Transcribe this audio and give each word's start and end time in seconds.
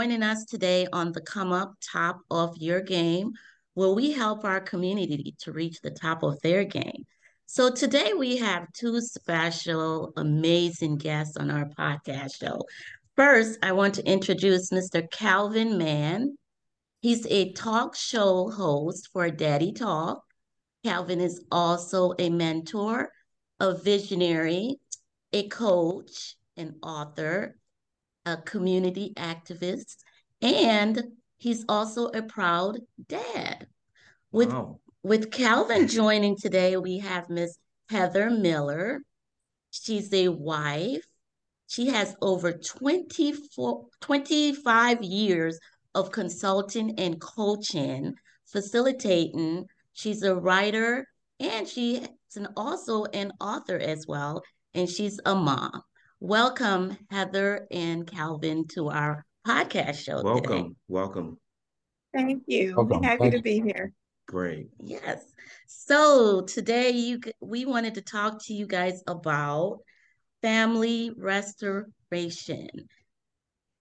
joining 0.00 0.22
us 0.22 0.46
today 0.46 0.86
on 0.94 1.12
the 1.12 1.20
Come 1.20 1.52
Up 1.52 1.74
Top 1.92 2.20
of 2.30 2.56
Your 2.56 2.80
Game, 2.80 3.32
where 3.74 3.90
we 3.90 4.12
help 4.12 4.46
our 4.46 4.58
community 4.58 5.34
to 5.40 5.52
reach 5.52 5.82
the 5.82 5.90
top 5.90 6.22
of 6.22 6.40
their 6.40 6.64
game. 6.64 7.04
So 7.44 7.70
today 7.70 8.14
we 8.16 8.38
have 8.38 8.72
two 8.72 8.98
special, 9.02 10.14
amazing 10.16 10.96
guests 10.96 11.36
on 11.36 11.50
our 11.50 11.66
podcast 11.78 12.36
show. 12.40 12.62
First, 13.14 13.58
I 13.62 13.72
want 13.72 13.92
to 13.96 14.10
introduce 14.10 14.70
Mr. 14.70 15.02
Calvin 15.10 15.76
Mann. 15.76 16.38
He's 17.02 17.26
a 17.26 17.52
talk 17.52 17.94
show 17.94 18.48
host 18.50 19.10
for 19.12 19.28
Daddy 19.28 19.72
Talk. 19.72 20.22
Calvin 20.82 21.20
is 21.20 21.44
also 21.52 22.14
a 22.18 22.30
mentor, 22.30 23.12
a 23.58 23.74
visionary, 23.74 24.76
a 25.34 25.46
coach, 25.48 26.36
an 26.56 26.76
author, 26.82 27.59
a 28.30 28.42
community 28.42 29.12
activist, 29.16 29.96
and 30.40 31.02
he's 31.36 31.64
also 31.68 32.06
a 32.06 32.22
proud 32.22 32.78
dad. 33.08 33.66
With 34.30 34.52
wow. 34.52 34.78
with 35.02 35.32
Calvin 35.32 35.88
joining 35.88 36.36
today, 36.36 36.76
we 36.76 36.98
have 36.98 37.28
Miss 37.28 37.58
Heather 37.88 38.30
Miller. 38.30 39.00
She's 39.70 40.12
a 40.12 40.28
wife. 40.28 41.04
She 41.66 41.88
has 41.88 42.16
over 42.20 42.52
24, 42.52 43.86
25 44.00 45.02
years 45.02 45.58
of 45.94 46.10
consulting 46.10 46.98
and 46.98 47.20
coaching, 47.20 48.14
facilitating. 48.46 49.66
She's 49.92 50.22
a 50.22 50.34
writer 50.34 51.06
and 51.38 51.66
she's 51.66 52.08
an, 52.36 52.48
also 52.56 53.04
an 53.06 53.32
author 53.40 53.78
as 53.78 54.06
well, 54.06 54.42
and 54.74 54.88
she's 54.88 55.18
a 55.24 55.34
mom. 55.34 55.82
Welcome, 56.22 56.98
Heather 57.10 57.66
and 57.70 58.06
Calvin, 58.06 58.68
to 58.74 58.90
our 58.90 59.24
podcast 59.46 60.04
show. 60.04 60.22
Welcome, 60.22 60.42
today. 60.42 60.70
welcome. 60.86 61.38
Thank 62.12 62.42
you. 62.46 62.74
Welcome. 62.76 63.02
Happy 63.02 63.18
Thank 63.20 63.34
to 63.36 63.40
be 63.42 63.62
here. 63.62 63.94
Great. 64.28 64.68
Yes. 64.78 65.24
So 65.66 66.42
today 66.42 66.90
you 66.90 67.20
we 67.40 67.64
wanted 67.64 67.94
to 67.94 68.02
talk 68.02 68.44
to 68.44 68.52
you 68.52 68.66
guys 68.66 69.02
about 69.06 69.78
family 70.42 71.10
restoration 71.16 72.68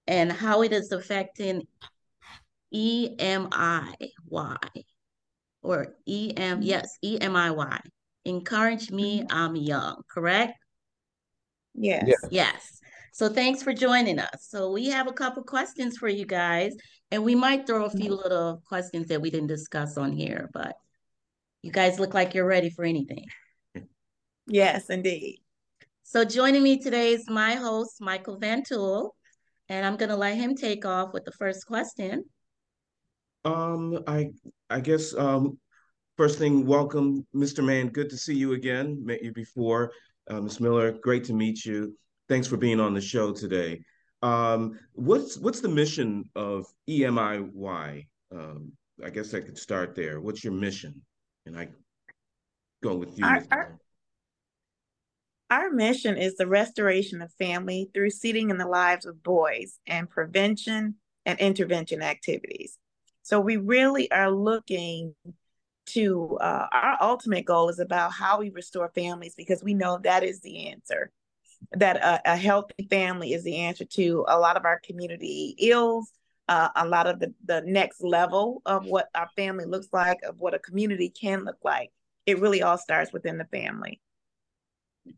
and 0.07 0.31
how 0.31 0.63
it 0.63 0.71
is 0.71 0.93
affecting 0.93 1.63
EMIY 2.73 3.93
or 5.61 5.87
EM 6.07 6.61
yes, 6.61 6.97
EMIY. 7.03 7.79
Encourage 8.23 8.91
me, 8.91 9.23
mm-hmm. 9.23 9.37
I'm 9.37 9.57
young, 9.57 10.03
correct? 10.09 10.53
Yes. 11.75 12.03
Yes. 12.07 12.27
Yes. 12.31 12.79
So 13.11 13.27
thanks 13.27 13.61
for 13.63 13.73
joining 13.73 14.19
us. 14.19 14.47
So 14.47 14.71
we 14.71 14.87
have 14.89 15.07
a 15.07 15.13
couple 15.13 15.43
questions 15.43 15.97
for 15.97 16.07
you 16.07 16.25
guys, 16.25 16.75
and 17.11 17.23
we 17.23 17.35
might 17.35 17.67
throw 17.67 17.85
a 17.85 17.89
few 17.89 18.15
little 18.15 18.61
questions 18.65 19.07
that 19.07 19.21
we 19.21 19.29
didn't 19.29 19.47
discuss 19.47 19.97
on 19.97 20.11
here, 20.11 20.49
but 20.53 20.75
you 21.61 21.71
guys 21.71 21.99
look 21.99 22.13
like 22.13 22.33
you're 22.33 22.45
ready 22.45 22.69
for 22.69 22.85
anything. 22.85 23.25
Yes, 24.47 24.89
indeed. 24.89 25.41
So 26.03 26.23
joining 26.23 26.63
me 26.63 26.79
today 26.79 27.13
is 27.13 27.29
my 27.29 27.55
host, 27.55 27.97
Michael 27.99 28.37
Van 28.39 28.63
Tool, 28.63 29.15
and 29.67 29.85
I'm 29.85 29.97
gonna 29.97 30.17
let 30.17 30.37
him 30.37 30.55
take 30.55 30.85
off 30.85 31.13
with 31.13 31.25
the 31.25 31.31
first 31.33 31.67
question. 31.67 32.23
Um, 33.45 33.99
I 34.07 34.29
I 34.69 34.79
guess 34.79 35.13
um 35.13 35.59
first 36.17 36.39
thing, 36.39 36.65
welcome, 36.65 37.27
Mr. 37.35 37.63
Mann. 37.63 37.89
Good 37.89 38.09
to 38.09 38.17
see 38.17 38.35
you 38.35 38.53
again. 38.53 39.05
Met 39.05 39.23
you 39.23 39.31
before. 39.31 39.91
Uh, 40.29 40.41
Ms. 40.41 40.59
Miller, 40.59 40.91
great 40.91 41.23
to 41.25 41.33
meet 41.33 41.65
you. 41.65 41.95
Thanks 42.27 42.47
for 42.47 42.57
being 42.57 42.79
on 42.79 42.93
the 42.93 43.01
show 43.01 43.33
today. 43.33 43.81
Um, 44.21 44.77
what's 44.93 45.37
what's 45.37 45.61
the 45.61 45.69
mission 45.69 46.29
of 46.35 46.65
EMIY? 46.87 48.07
Um, 48.31 48.71
I 49.03 49.09
guess 49.09 49.33
I 49.33 49.39
could 49.39 49.57
start 49.57 49.95
there. 49.95 50.21
What's 50.21 50.43
your 50.43 50.53
mission? 50.53 51.01
And 51.45 51.57
I 51.57 51.69
go 52.83 52.95
with 52.95 53.17
you. 53.17 53.25
Our, 53.25 53.43
our, 53.51 53.79
our, 55.49 55.69
mission 55.71 56.17
is 56.17 56.35
the 56.35 56.47
restoration 56.47 57.21
of 57.21 57.33
family 57.33 57.89
through 57.93 58.11
seeding 58.11 58.49
in 58.49 58.57
the 58.57 58.67
lives 58.67 59.05
of 59.05 59.23
boys 59.23 59.79
and 59.87 60.09
prevention 60.09 60.95
and 61.25 61.39
intervention 61.39 62.01
activities. 62.01 62.77
So 63.23 63.39
we 63.39 63.57
really 63.57 64.11
are 64.11 64.31
looking 64.31 65.15
to 65.93 66.37
uh, 66.41 66.67
our 66.71 66.97
ultimate 67.01 67.45
goal 67.45 67.69
is 67.69 67.79
about 67.79 68.11
how 68.11 68.39
we 68.39 68.49
restore 68.49 68.89
families 68.89 69.35
because 69.35 69.63
we 69.63 69.73
know 69.73 69.99
that 70.03 70.23
is 70.23 70.41
the 70.41 70.67
answer. 70.69 71.11
That 71.73 71.97
a, 71.97 72.33
a 72.33 72.35
healthy 72.37 72.87
family 72.89 73.33
is 73.33 73.43
the 73.43 73.57
answer 73.57 73.85
to 73.85 74.25
a 74.27 74.39
lot 74.39 74.57
of 74.57 74.65
our 74.65 74.79
community 74.79 75.55
ills 75.59 76.11
uh, 76.49 76.69
a 76.75 76.87
lot 76.87 77.05
of 77.05 77.19
the, 77.19 77.31
the 77.45 77.61
next 77.61 78.03
level 78.03 78.61
of 78.65 78.83
what 78.85 79.07
our 79.13 79.29
family 79.35 79.65
looks 79.65 79.87
like 79.93 80.17
of 80.23 80.39
what 80.39 80.55
a 80.55 80.59
community 80.59 81.09
can 81.09 81.45
look 81.45 81.59
like. 81.63 81.91
It 82.25 82.39
really 82.39 82.63
all 82.63 82.77
starts 82.77 83.13
within 83.13 83.37
the 83.37 83.45
family. 83.45 84.01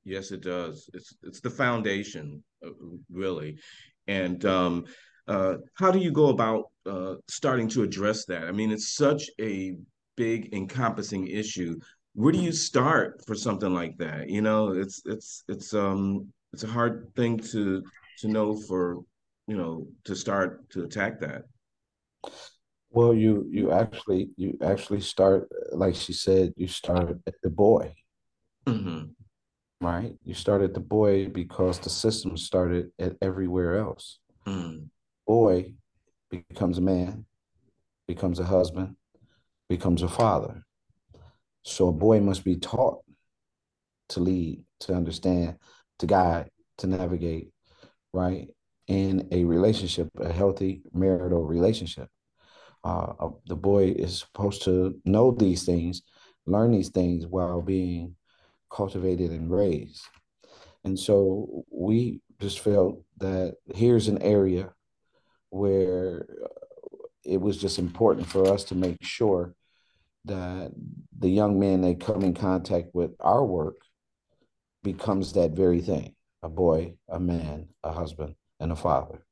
Yes 0.04 0.32
it 0.32 0.42
does. 0.42 0.90
It's 0.94 1.16
it's 1.24 1.40
the 1.40 1.50
foundation 1.50 2.44
uh, 2.66 2.72
really. 3.10 3.60
And 4.08 4.44
um, 4.46 4.86
uh, 5.28 5.56
how 5.76 5.90
do 5.90 6.00
you 6.00 6.12
go 6.12 6.28
about 6.28 6.66
uh, 6.86 7.16
starting 7.30 7.70
to 7.70 7.84
address 7.84 8.26
that? 8.26 8.44
I 8.44 8.52
mean 8.52 8.72
it's 8.72 8.94
such 8.94 9.30
a 9.40 9.78
big 10.22 10.54
encompassing 10.54 11.26
issue 11.28 11.74
where 12.14 12.32
do 12.32 12.40
you 12.40 12.52
start 12.52 13.22
for 13.26 13.36
something 13.36 13.74
like 13.74 13.98
that? 13.98 14.30
You 14.30 14.42
know 14.42 14.74
it's 14.74 15.02
it's 15.06 15.44
it's 15.48 15.74
um 15.74 16.28
it's 16.54 16.64
a 16.64 16.68
hard 16.68 17.12
thing 17.16 17.38
to 17.52 17.84
to 18.20 18.28
know 18.28 18.56
for 18.56 19.00
you 19.48 19.58
know 19.58 19.88
to 20.06 20.16
start 20.16 20.70
to 20.72 20.84
attack 20.84 21.22
that. 21.22 21.44
Well 22.90 23.14
you 23.14 23.48
you 23.50 23.72
actually 23.72 24.32
you 24.36 24.58
actually 24.62 25.02
start 25.02 25.48
like 25.72 25.96
she 25.96 26.14
said 26.14 26.54
you 26.58 26.68
start 26.68 27.18
at 27.26 27.36
the 27.44 27.50
boy. 27.50 27.96
Mm-hmm. 28.68 29.04
right? 29.82 30.14
You 30.24 30.36
start 30.36 30.62
at 30.62 30.76
the 30.76 30.86
boy 30.98 31.30
because 31.30 31.80
the 31.80 31.90
system 31.90 32.38
started 32.38 32.92
at 33.00 33.16
everywhere 33.22 33.78
else. 33.78 34.20
Mm. 34.46 34.90
boy 35.28 35.74
becomes 36.30 36.78
a 36.80 36.82
man 36.82 37.26
becomes 38.08 38.40
a 38.40 38.44
husband 38.44 38.96
becomes 39.72 40.02
a 40.02 40.08
father. 40.10 40.66
So 41.64 41.88
a 41.88 41.94
boy 41.94 42.20
must 42.20 42.44
be 42.44 42.58
taught 42.58 43.00
to 44.10 44.20
lead, 44.20 44.66
to 44.82 44.94
understand, 44.94 45.60
to 46.00 46.06
guide, 46.06 46.50
to 46.80 46.88
navigate, 46.88 47.52
right? 48.12 48.50
In 48.88 49.30
a 49.32 49.46
relationship, 49.46 50.10
a 50.20 50.34
healthy 50.34 50.82
marital 50.92 51.46
relationship. 51.46 52.10
Uh, 52.84 53.30
the 53.46 53.56
boy 53.56 53.94
is 53.98 54.20
supposed 54.20 54.64
to 54.64 55.00
know 55.06 55.32
these 55.32 55.64
things, 55.64 56.02
learn 56.46 56.72
these 56.72 56.90
things 56.90 57.26
while 57.26 57.62
being 57.62 58.18
cultivated 58.70 59.32
and 59.32 59.50
raised. 59.50 60.04
And 60.84 61.00
so 61.00 61.64
we 61.72 62.20
just 62.42 62.60
felt 62.60 63.06
that 63.20 63.56
here's 63.74 64.10
an 64.10 64.22
area 64.22 64.74
where 65.50 66.26
it 67.24 67.40
was 67.40 67.56
just 67.56 67.80
important 67.80 68.28
for 68.28 68.52
us 68.54 68.66
to 68.66 68.76
make 68.76 68.98
sure 69.02 69.56
that 70.26 70.72
the 71.18 71.30
young 71.30 71.60
men 71.60 71.82
they 71.82 71.96
come 71.96 72.22
in 72.24 72.34
contact 72.34 72.90
with 72.94 73.12
our 73.20 73.46
work 73.46 73.78
becomes 74.84 75.34
that 75.34 75.52
very 75.52 75.82
thing 75.82 76.16
a 76.44 76.50
boy 76.50 76.94
a 77.10 77.20
man 77.20 77.68
a 77.84 77.92
husband 77.92 78.36
and 78.60 78.72
a 78.72 78.76
father. 78.76 79.26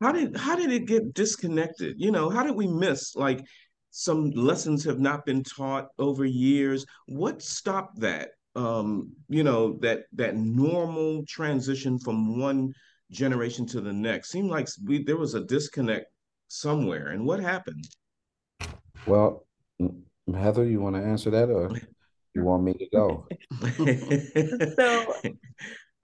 How 0.00 0.12
did 0.12 0.36
how 0.36 0.56
did 0.56 0.70
it 0.70 0.86
get 0.86 1.14
disconnected? 1.14 1.96
You 1.98 2.10
know 2.10 2.28
how 2.28 2.42
did 2.42 2.54
we 2.54 2.66
miss 2.66 3.14
like 3.14 3.44
some 3.90 4.30
lessons 4.30 4.84
have 4.84 4.98
not 4.98 5.24
been 5.24 5.42
taught 5.42 5.88
over 5.98 6.24
years? 6.24 6.84
What 7.06 7.42
stopped 7.42 8.00
that 8.00 8.30
um 8.56 9.12
you 9.28 9.42
know 9.42 9.78
that 9.80 10.04
that 10.12 10.36
normal 10.36 11.24
transition 11.26 11.98
from 11.98 12.38
one 12.38 12.72
generation 13.10 13.66
to 13.66 13.80
the 13.80 13.92
next? 13.92 14.30
Seemed 14.30 14.50
like 14.50 14.68
we 14.84 15.02
there 15.02 15.16
was 15.16 15.34
a 15.34 15.44
disconnect 15.44 16.06
somewhere 16.48 17.08
and 17.08 17.24
what 17.24 17.40
happened 17.40 17.84
well, 19.06 19.46
Heather, 20.32 20.64
you 20.64 20.80
want 20.80 20.96
to 20.96 21.02
answer 21.02 21.30
that 21.30 21.50
or 21.50 21.70
you 22.34 22.44
want 22.44 22.62
me 22.62 22.74
to 22.74 22.86
go? 22.92 23.26
so 24.76 25.14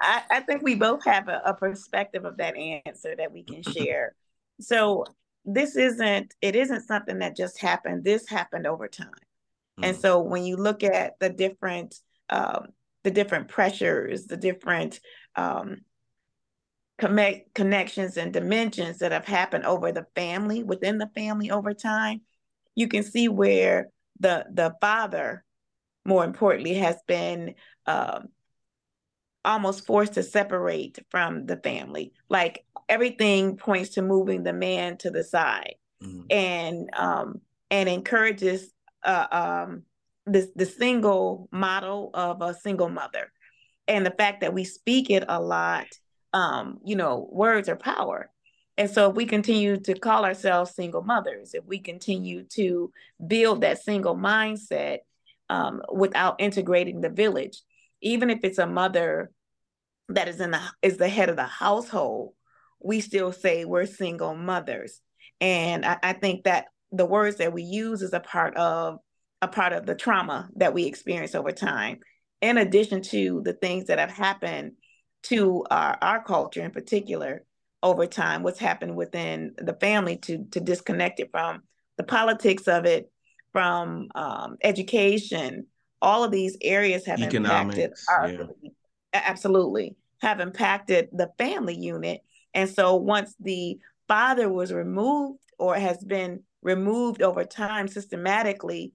I, 0.00 0.22
I, 0.30 0.40
think 0.40 0.62
we 0.62 0.74
both 0.74 1.04
have 1.04 1.28
a, 1.28 1.42
a 1.44 1.54
perspective 1.54 2.24
of 2.24 2.36
that 2.38 2.56
answer 2.56 3.14
that 3.16 3.32
we 3.32 3.42
can 3.42 3.62
share. 3.62 4.14
So 4.60 5.04
this 5.44 5.76
isn't 5.76 6.34
it 6.40 6.54
isn't 6.54 6.86
something 6.86 7.18
that 7.20 7.36
just 7.36 7.60
happened. 7.60 8.04
This 8.04 8.28
happened 8.28 8.66
over 8.66 8.88
time. 8.88 9.08
Mm. 9.80 9.88
And 9.88 9.96
so 9.96 10.20
when 10.20 10.44
you 10.44 10.56
look 10.56 10.82
at 10.82 11.18
the 11.18 11.30
different 11.30 11.96
um, 12.28 12.68
the 13.02 13.10
different 13.10 13.48
pressures, 13.48 14.26
the 14.26 14.36
different 14.36 15.00
um, 15.36 15.78
connect, 16.98 17.54
connections 17.54 18.16
and 18.16 18.32
dimensions 18.32 18.98
that 18.98 19.12
have 19.12 19.24
happened 19.24 19.64
over 19.64 19.90
the 19.90 20.06
family 20.14 20.62
within 20.62 20.98
the 20.98 21.10
family 21.14 21.50
over 21.50 21.72
time, 21.72 22.20
you 22.74 22.88
can 22.88 23.02
see 23.02 23.28
where 23.28 23.88
the 24.18 24.46
the 24.52 24.74
father, 24.80 25.44
more 26.04 26.24
importantly, 26.24 26.74
has 26.74 26.96
been 27.06 27.54
um, 27.86 28.28
almost 29.44 29.86
forced 29.86 30.14
to 30.14 30.22
separate 30.22 30.98
from 31.10 31.46
the 31.46 31.56
family. 31.56 32.12
Like 32.28 32.64
everything 32.90 33.56
points 33.56 33.90
to 33.90 34.02
moving 34.02 34.42
the 34.42 34.52
man 34.52 34.98
to 34.98 35.10
the 35.10 35.24
side 35.24 35.76
mm-hmm. 36.02 36.22
and 36.28 36.90
um 36.96 37.40
and 37.70 37.88
encourages 37.88 38.72
uh 39.04 39.26
um 39.30 39.82
this 40.26 40.48
the 40.56 40.66
single 40.66 41.48
model 41.52 42.10
of 42.12 42.42
a 42.42 42.52
single 42.52 42.88
mother 42.88 43.32
and 43.86 44.04
the 44.04 44.10
fact 44.10 44.40
that 44.40 44.52
we 44.52 44.64
speak 44.64 45.08
it 45.08 45.24
a 45.28 45.40
lot 45.40 45.86
um 46.32 46.78
you 46.84 46.96
know 46.96 47.28
words 47.30 47.68
are 47.68 47.76
power 47.76 48.30
and 48.80 48.90
so 48.90 49.10
if 49.10 49.16
we 49.16 49.26
continue 49.26 49.78
to 49.78 49.94
call 49.98 50.24
ourselves 50.24 50.74
single 50.74 51.02
mothers 51.02 51.54
if 51.54 51.64
we 51.64 51.78
continue 51.78 52.44
to 52.44 52.92
build 53.26 53.60
that 53.60 53.82
single 53.82 54.16
mindset 54.16 54.98
um, 55.48 55.82
without 55.92 56.36
integrating 56.40 57.00
the 57.00 57.10
village 57.10 57.60
even 58.00 58.30
if 58.30 58.40
it's 58.42 58.58
a 58.58 58.66
mother 58.66 59.30
that 60.08 60.28
is 60.28 60.40
in 60.40 60.50
the 60.50 60.60
is 60.82 60.96
the 60.96 61.08
head 61.08 61.28
of 61.28 61.36
the 61.36 61.44
household 61.44 62.32
we 62.80 63.00
still 63.00 63.32
say 63.32 63.64
we're 63.64 63.86
single 63.86 64.34
mothers. 64.34 65.00
And 65.40 65.84
I, 65.84 65.98
I 66.02 66.12
think 66.14 66.44
that 66.44 66.66
the 66.90 67.06
words 67.06 67.36
that 67.36 67.52
we 67.52 67.62
use 67.62 68.02
is 68.02 68.12
a 68.12 68.20
part 68.20 68.56
of 68.56 68.98
a 69.42 69.48
part 69.48 69.72
of 69.72 69.86
the 69.86 69.94
trauma 69.94 70.48
that 70.56 70.74
we 70.74 70.84
experience 70.84 71.34
over 71.34 71.52
time. 71.52 72.00
In 72.40 72.58
addition 72.58 73.02
to 73.02 73.42
the 73.44 73.52
things 73.52 73.86
that 73.86 73.98
have 73.98 74.10
happened 74.10 74.72
to 75.24 75.64
our, 75.70 75.96
our 76.00 76.22
culture 76.22 76.62
in 76.62 76.70
particular 76.70 77.44
over 77.82 78.06
time, 78.06 78.42
what's 78.42 78.58
happened 78.58 78.96
within 78.96 79.54
the 79.56 79.74
family 79.74 80.16
to, 80.18 80.44
to 80.50 80.60
disconnect 80.60 81.20
it 81.20 81.30
from 81.30 81.62
the 81.96 82.04
politics 82.04 82.68
of 82.68 82.84
it, 82.84 83.10
from 83.52 84.08
um, 84.14 84.56
education, 84.62 85.66
all 86.02 86.24
of 86.24 86.30
these 86.30 86.56
areas 86.62 87.06
have 87.06 87.20
Economics, 87.20 87.78
impacted 87.78 87.92
our 88.08 88.28
yeah. 88.62 88.70
absolutely 89.12 89.96
have 90.22 90.40
impacted 90.40 91.08
the 91.12 91.30
family 91.38 91.76
unit. 91.76 92.20
And 92.54 92.68
so 92.68 92.96
once 92.96 93.34
the 93.40 93.78
father 94.08 94.48
was 94.48 94.72
removed 94.72 95.40
or 95.58 95.74
has 95.74 96.02
been 96.04 96.42
removed 96.62 97.22
over 97.22 97.44
time 97.44 97.88
systematically, 97.88 98.92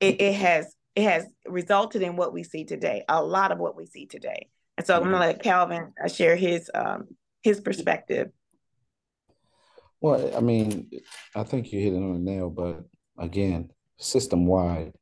it, 0.00 0.20
it 0.20 0.34
has 0.34 0.74
it 0.94 1.04
has 1.04 1.26
resulted 1.46 2.02
in 2.02 2.16
what 2.16 2.34
we 2.34 2.42
see 2.42 2.64
today, 2.64 3.04
a 3.08 3.22
lot 3.22 3.50
of 3.50 3.58
what 3.58 3.76
we 3.76 3.86
see 3.86 4.06
today. 4.06 4.48
And 4.76 4.86
so 4.86 4.94
I'm 4.94 5.02
going 5.02 5.12
to 5.12 5.18
let 5.18 5.42
Calvin 5.42 5.92
uh, 6.02 6.08
share 6.08 6.36
his 6.36 6.70
um, 6.74 7.08
his 7.42 7.60
perspective. 7.60 8.30
Well, 10.00 10.36
I 10.36 10.40
mean, 10.40 10.90
I 11.34 11.44
think 11.44 11.72
you 11.72 11.80
hit 11.80 11.92
it 11.92 11.96
on 11.96 12.14
the 12.14 12.18
nail, 12.18 12.50
but 12.50 12.82
again, 13.18 13.70
system 13.98 14.46
wide, 14.46 14.92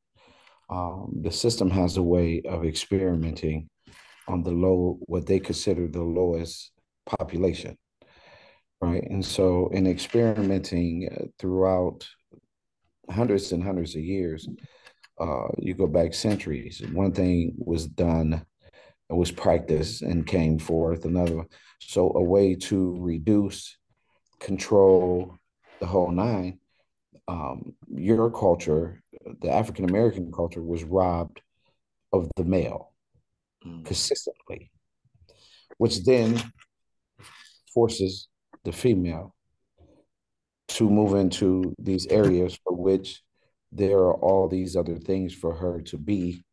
um, 0.68 1.20
the 1.22 1.32
system 1.32 1.70
has 1.70 1.96
a 1.96 2.02
way 2.02 2.42
of 2.46 2.64
experimenting 2.64 3.68
on 4.28 4.42
the 4.42 4.50
low, 4.50 4.98
what 5.06 5.26
they 5.26 5.40
consider 5.40 5.88
the 5.88 6.02
lowest 6.02 6.70
population, 7.06 7.76
right? 8.80 9.02
And 9.02 9.24
so, 9.24 9.68
in 9.72 9.86
experimenting 9.86 11.08
uh, 11.10 11.24
throughout 11.38 12.06
hundreds 13.10 13.52
and 13.52 13.64
hundreds 13.64 13.96
of 13.96 14.02
years, 14.02 14.48
uh, 15.20 15.48
you 15.58 15.74
go 15.74 15.86
back 15.86 16.14
centuries. 16.14 16.82
One 16.92 17.12
thing 17.12 17.54
was 17.56 17.86
done, 17.86 18.46
was 19.16 19.30
practiced 19.30 20.02
and 20.02 20.26
came 20.26 20.58
forth. 20.58 21.04
Another, 21.04 21.44
so 21.80 22.12
a 22.14 22.22
way 22.22 22.54
to 22.54 22.96
reduce, 22.98 23.76
control 24.38 25.36
the 25.80 25.86
whole 25.86 26.10
nine. 26.10 26.58
Um, 27.28 27.74
your 27.94 28.30
culture, 28.30 29.02
the 29.40 29.50
African 29.50 29.88
American 29.88 30.32
culture, 30.32 30.62
was 30.62 30.82
robbed 30.84 31.40
of 32.12 32.28
the 32.36 32.44
male 32.44 32.92
mm. 33.66 33.84
consistently, 33.84 34.70
which 35.78 36.04
then 36.04 36.42
forces 37.72 38.28
the 38.64 38.72
female 38.72 39.34
to 40.68 40.88
move 40.88 41.14
into 41.14 41.74
these 41.78 42.06
areas 42.08 42.58
for 42.64 42.74
which 42.74 43.22
there 43.72 43.98
are 43.98 44.14
all 44.14 44.48
these 44.48 44.76
other 44.76 44.96
things 44.96 45.34
for 45.34 45.54
her 45.54 45.80
to 45.82 45.96
be 45.96 46.44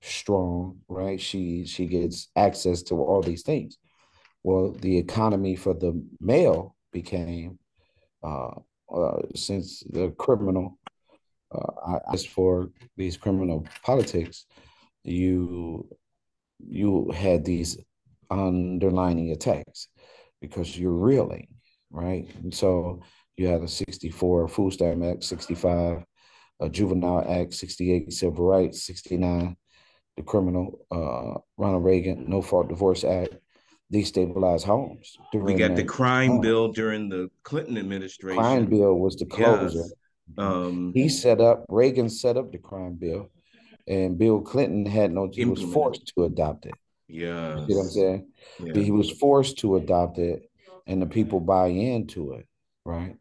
strong 0.00 0.78
right? 0.88 1.20
She 1.20 1.64
she 1.64 1.86
gets 1.86 2.28
access 2.36 2.82
to 2.84 2.94
all 2.94 3.22
these 3.22 3.42
things. 3.42 3.78
Well 4.42 4.72
the 4.72 4.96
economy 4.98 5.56
for 5.56 5.74
the 5.74 6.02
male 6.20 6.76
became 6.92 7.58
uh, 8.22 8.54
uh 8.92 9.22
since 9.34 9.82
the 9.90 10.10
criminal 10.18 10.78
uh 11.52 11.98
as 12.12 12.24
for 12.24 12.70
these 12.96 13.16
criminal 13.16 13.66
politics 13.84 14.46
you 15.04 15.88
you 16.66 17.10
had 17.10 17.44
these 17.44 17.78
underlining 18.30 19.30
attacks 19.32 19.88
because 20.40 20.78
you're 20.78 20.92
reeling 20.92 21.48
right? 21.90 22.28
And 22.42 22.54
so 22.54 23.02
you 23.36 23.46
had 23.46 23.62
a 23.62 23.68
64 23.68 24.48
food 24.48 24.72
stamp 24.72 25.04
act 25.04 25.24
65 25.24 26.04
a 26.60 26.68
Juvenile 26.68 27.24
Act 27.28 27.54
68, 27.54 28.12
Civil 28.12 28.44
Rights 28.44 28.82
69, 28.84 29.56
the 30.18 30.24
criminal 30.24 30.84
uh, 30.90 31.40
Ronald 31.56 31.84
Reagan 31.84 32.24
No 32.28 32.42
Fault 32.42 32.68
Divorce 32.68 33.04
Act, 33.04 33.34
destabilized 33.92 34.64
homes. 34.64 35.16
We 35.32 35.54
got 35.54 35.76
the 35.76 35.84
crime 35.84 36.40
bill 36.40 36.72
during 36.72 37.08
the 37.08 37.30
Clinton 37.44 37.78
administration. 37.78 38.42
Crime 38.42 38.66
bill 38.66 38.98
was 38.98 39.16
the 39.16 39.26
closer. 39.26 39.78
Yes. 39.78 39.92
Um, 40.36 40.92
he 40.94 41.08
set 41.08 41.40
up 41.40 41.64
Reagan 41.70 42.10
set 42.10 42.36
up 42.36 42.52
the 42.52 42.58
crime 42.58 42.94
bill, 42.94 43.30
and 43.86 44.18
Bill 44.18 44.40
Clinton 44.40 44.84
had 44.84 45.12
no. 45.12 45.30
He 45.32 45.46
was 45.46 45.62
forced 45.62 46.12
to 46.14 46.24
adopt 46.24 46.66
it. 46.66 46.74
Yeah, 47.06 47.60
you 47.60 47.68
know 47.68 47.76
what 47.76 47.84
I'm 47.84 47.90
saying? 47.90 48.26
Yeah. 48.62 48.82
He 48.82 48.90
was 48.90 49.10
forced 49.10 49.58
to 49.60 49.76
adopt 49.76 50.18
it, 50.18 50.50
and 50.86 51.00
the 51.00 51.06
people 51.06 51.40
buy 51.40 51.68
into 51.68 52.32
it, 52.32 52.46
right? 52.84 53.16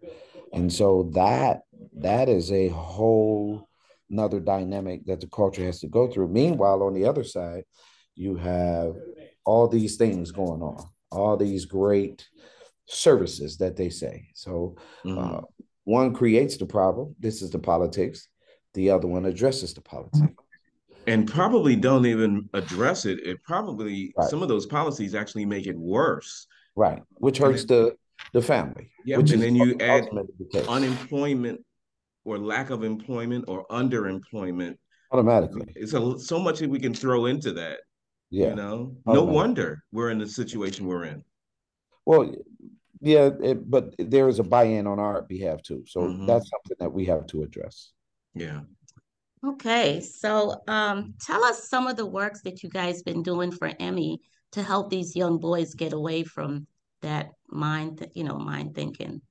And 0.51 0.73
so 0.73 1.11
that 1.13 1.61
that 1.99 2.27
is 2.27 2.51
a 2.51 2.67
whole 2.69 3.69
another 4.09 4.39
dynamic 4.39 5.05
that 5.05 5.21
the 5.21 5.27
culture 5.27 5.65
has 5.65 5.79
to 5.81 5.87
go 5.87 6.07
through. 6.07 6.27
Meanwhile, 6.29 6.83
on 6.83 6.93
the 6.93 7.05
other 7.05 7.23
side, 7.23 7.63
you 8.15 8.35
have 8.35 8.95
all 9.45 9.67
these 9.67 9.95
things 9.95 10.31
going 10.31 10.61
on, 10.61 10.83
all 11.11 11.37
these 11.37 11.65
great 11.65 12.27
services 12.85 13.57
that 13.57 13.75
they 13.75 13.89
say. 13.89 14.29
So 14.33 14.75
mm-hmm. 15.05 15.17
uh, 15.17 15.41
one 15.83 16.13
creates 16.13 16.57
the 16.57 16.65
problem. 16.65 17.15
This 17.19 17.41
is 17.41 17.51
the 17.51 17.59
politics. 17.59 18.27
The 18.73 18.89
other 18.89 19.07
one 19.07 19.25
addresses 19.25 19.73
the 19.73 19.81
politics. 19.81 20.33
And 21.07 21.25
probably 21.25 21.77
don't 21.77 22.05
even 22.05 22.49
address 22.53 23.05
it. 23.05 23.19
It 23.25 23.41
probably 23.43 24.13
right. 24.17 24.29
some 24.29 24.41
of 24.41 24.49
those 24.49 24.65
policies 24.65 25.15
actually 25.15 25.45
make 25.45 25.65
it 25.65 25.77
worse. 25.77 26.47
Right, 26.75 27.01
which 27.15 27.37
hurts 27.37 27.63
the 27.63 27.95
the 28.33 28.41
family. 28.41 28.91
Yeah, 29.05 29.19
and 29.19 29.27
then 29.27 29.55
you 29.55 29.77
add 29.79 30.09
unemployment 30.67 31.61
or 32.27 32.37
lack 32.37 32.69
of 32.69 32.83
employment 32.83 33.45
or 33.47 33.65
underemployment 33.71 34.75
automatically. 35.11 35.71
It's 35.75 35.93
a, 35.93 36.19
so 36.19 36.37
much 36.37 36.59
that 36.59 36.69
we 36.69 36.79
can 36.79 36.93
throw 36.93 37.25
into 37.27 37.53
that. 37.53 37.79
Yeah, 38.29 38.49
you 38.49 38.55
know, 38.55 38.97
no 39.05 39.23
wonder 39.23 39.83
we're 39.93 40.09
in 40.09 40.17
the 40.17 40.27
situation 40.27 40.85
we're 40.85 41.05
in. 41.05 41.23
Well, 42.05 42.35
yeah, 42.99 43.29
it, 43.41 43.69
but 43.71 43.95
there 43.97 44.27
is 44.27 44.39
a 44.39 44.43
buy-in 44.43 44.85
on 44.85 44.99
our 44.99 45.21
behalf 45.21 45.63
too, 45.63 45.85
so 45.87 46.01
mm-hmm. 46.01 46.25
that's 46.25 46.49
something 46.49 46.77
that 46.79 46.91
we 46.91 47.05
have 47.05 47.25
to 47.27 47.43
address. 47.43 47.93
Yeah. 48.33 48.61
Okay, 49.45 50.01
so 50.01 50.61
um, 50.67 51.13
tell 51.21 51.43
us 51.45 51.69
some 51.69 51.87
of 51.87 51.95
the 51.95 52.05
works 52.05 52.41
that 52.41 52.63
you 52.63 52.69
guys 52.69 53.03
been 53.03 53.23
doing 53.23 53.51
for 53.51 53.69
EMIY 53.69 54.17
to 54.51 54.63
help 54.63 54.89
these 54.89 55.15
young 55.15 55.37
boys 55.37 55.73
get 55.73 55.93
away 55.93 56.23
from 56.23 56.67
that 57.01 57.29
mind, 57.47 57.99
th- 57.99 58.11
you 58.13 58.25
know, 58.25 58.37
mind 58.37 58.75
thinking, 58.75 59.21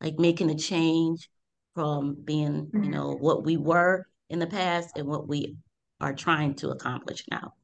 like 0.00 0.18
making 0.18 0.50
a 0.50 0.56
change 0.56 1.28
from 1.74 2.14
being, 2.24 2.70
you 2.72 2.90
know, 2.90 3.14
mm-hmm. 3.14 3.24
what 3.24 3.44
we 3.44 3.56
were 3.56 4.06
in 4.28 4.38
the 4.38 4.46
past 4.46 4.96
and 4.96 5.06
what 5.06 5.28
we 5.28 5.56
are 6.00 6.12
trying 6.12 6.54
to 6.54 6.70
accomplish 6.70 7.24
now. 7.30 7.54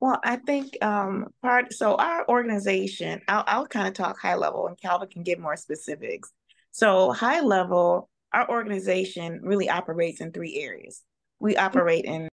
Well, 0.00 0.20
I 0.22 0.36
think 0.36 0.76
um, 0.80 1.26
part 1.42 1.72
so 1.72 1.96
our 1.96 2.28
organization, 2.28 3.20
I'll, 3.26 3.44
I'll 3.46 3.66
kind 3.66 3.88
of 3.88 3.94
talk 3.94 4.18
high 4.18 4.36
level, 4.36 4.68
and 4.68 4.80
Calvin 4.80 5.08
can 5.08 5.22
give 5.24 5.40
more 5.40 5.56
specifics. 5.56 6.30
So 6.70 7.12
high 7.12 7.40
level, 7.40 8.08
our 8.32 8.48
organization 8.48 9.40
really 9.42 9.68
operates 9.68 10.20
in 10.20 10.30
three 10.30 10.60
areas. 10.60 11.02
We 11.40 11.56
operate 11.56 12.04
in 12.04 12.28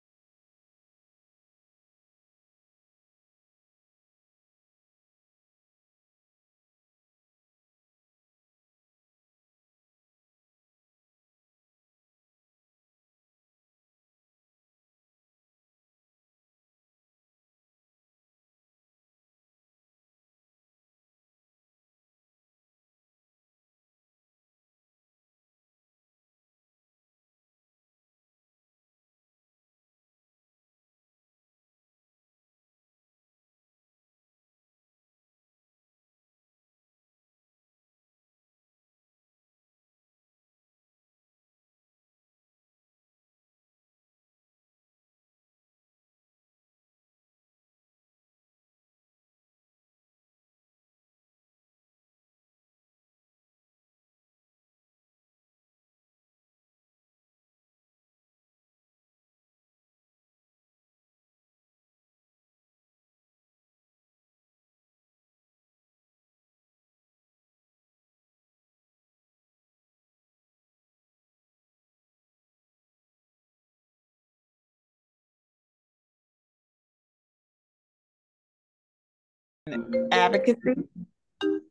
advocacy, 80.11 80.75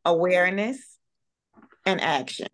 awareness, 0.03 0.97
and 1.85 2.01
action. 2.01 2.47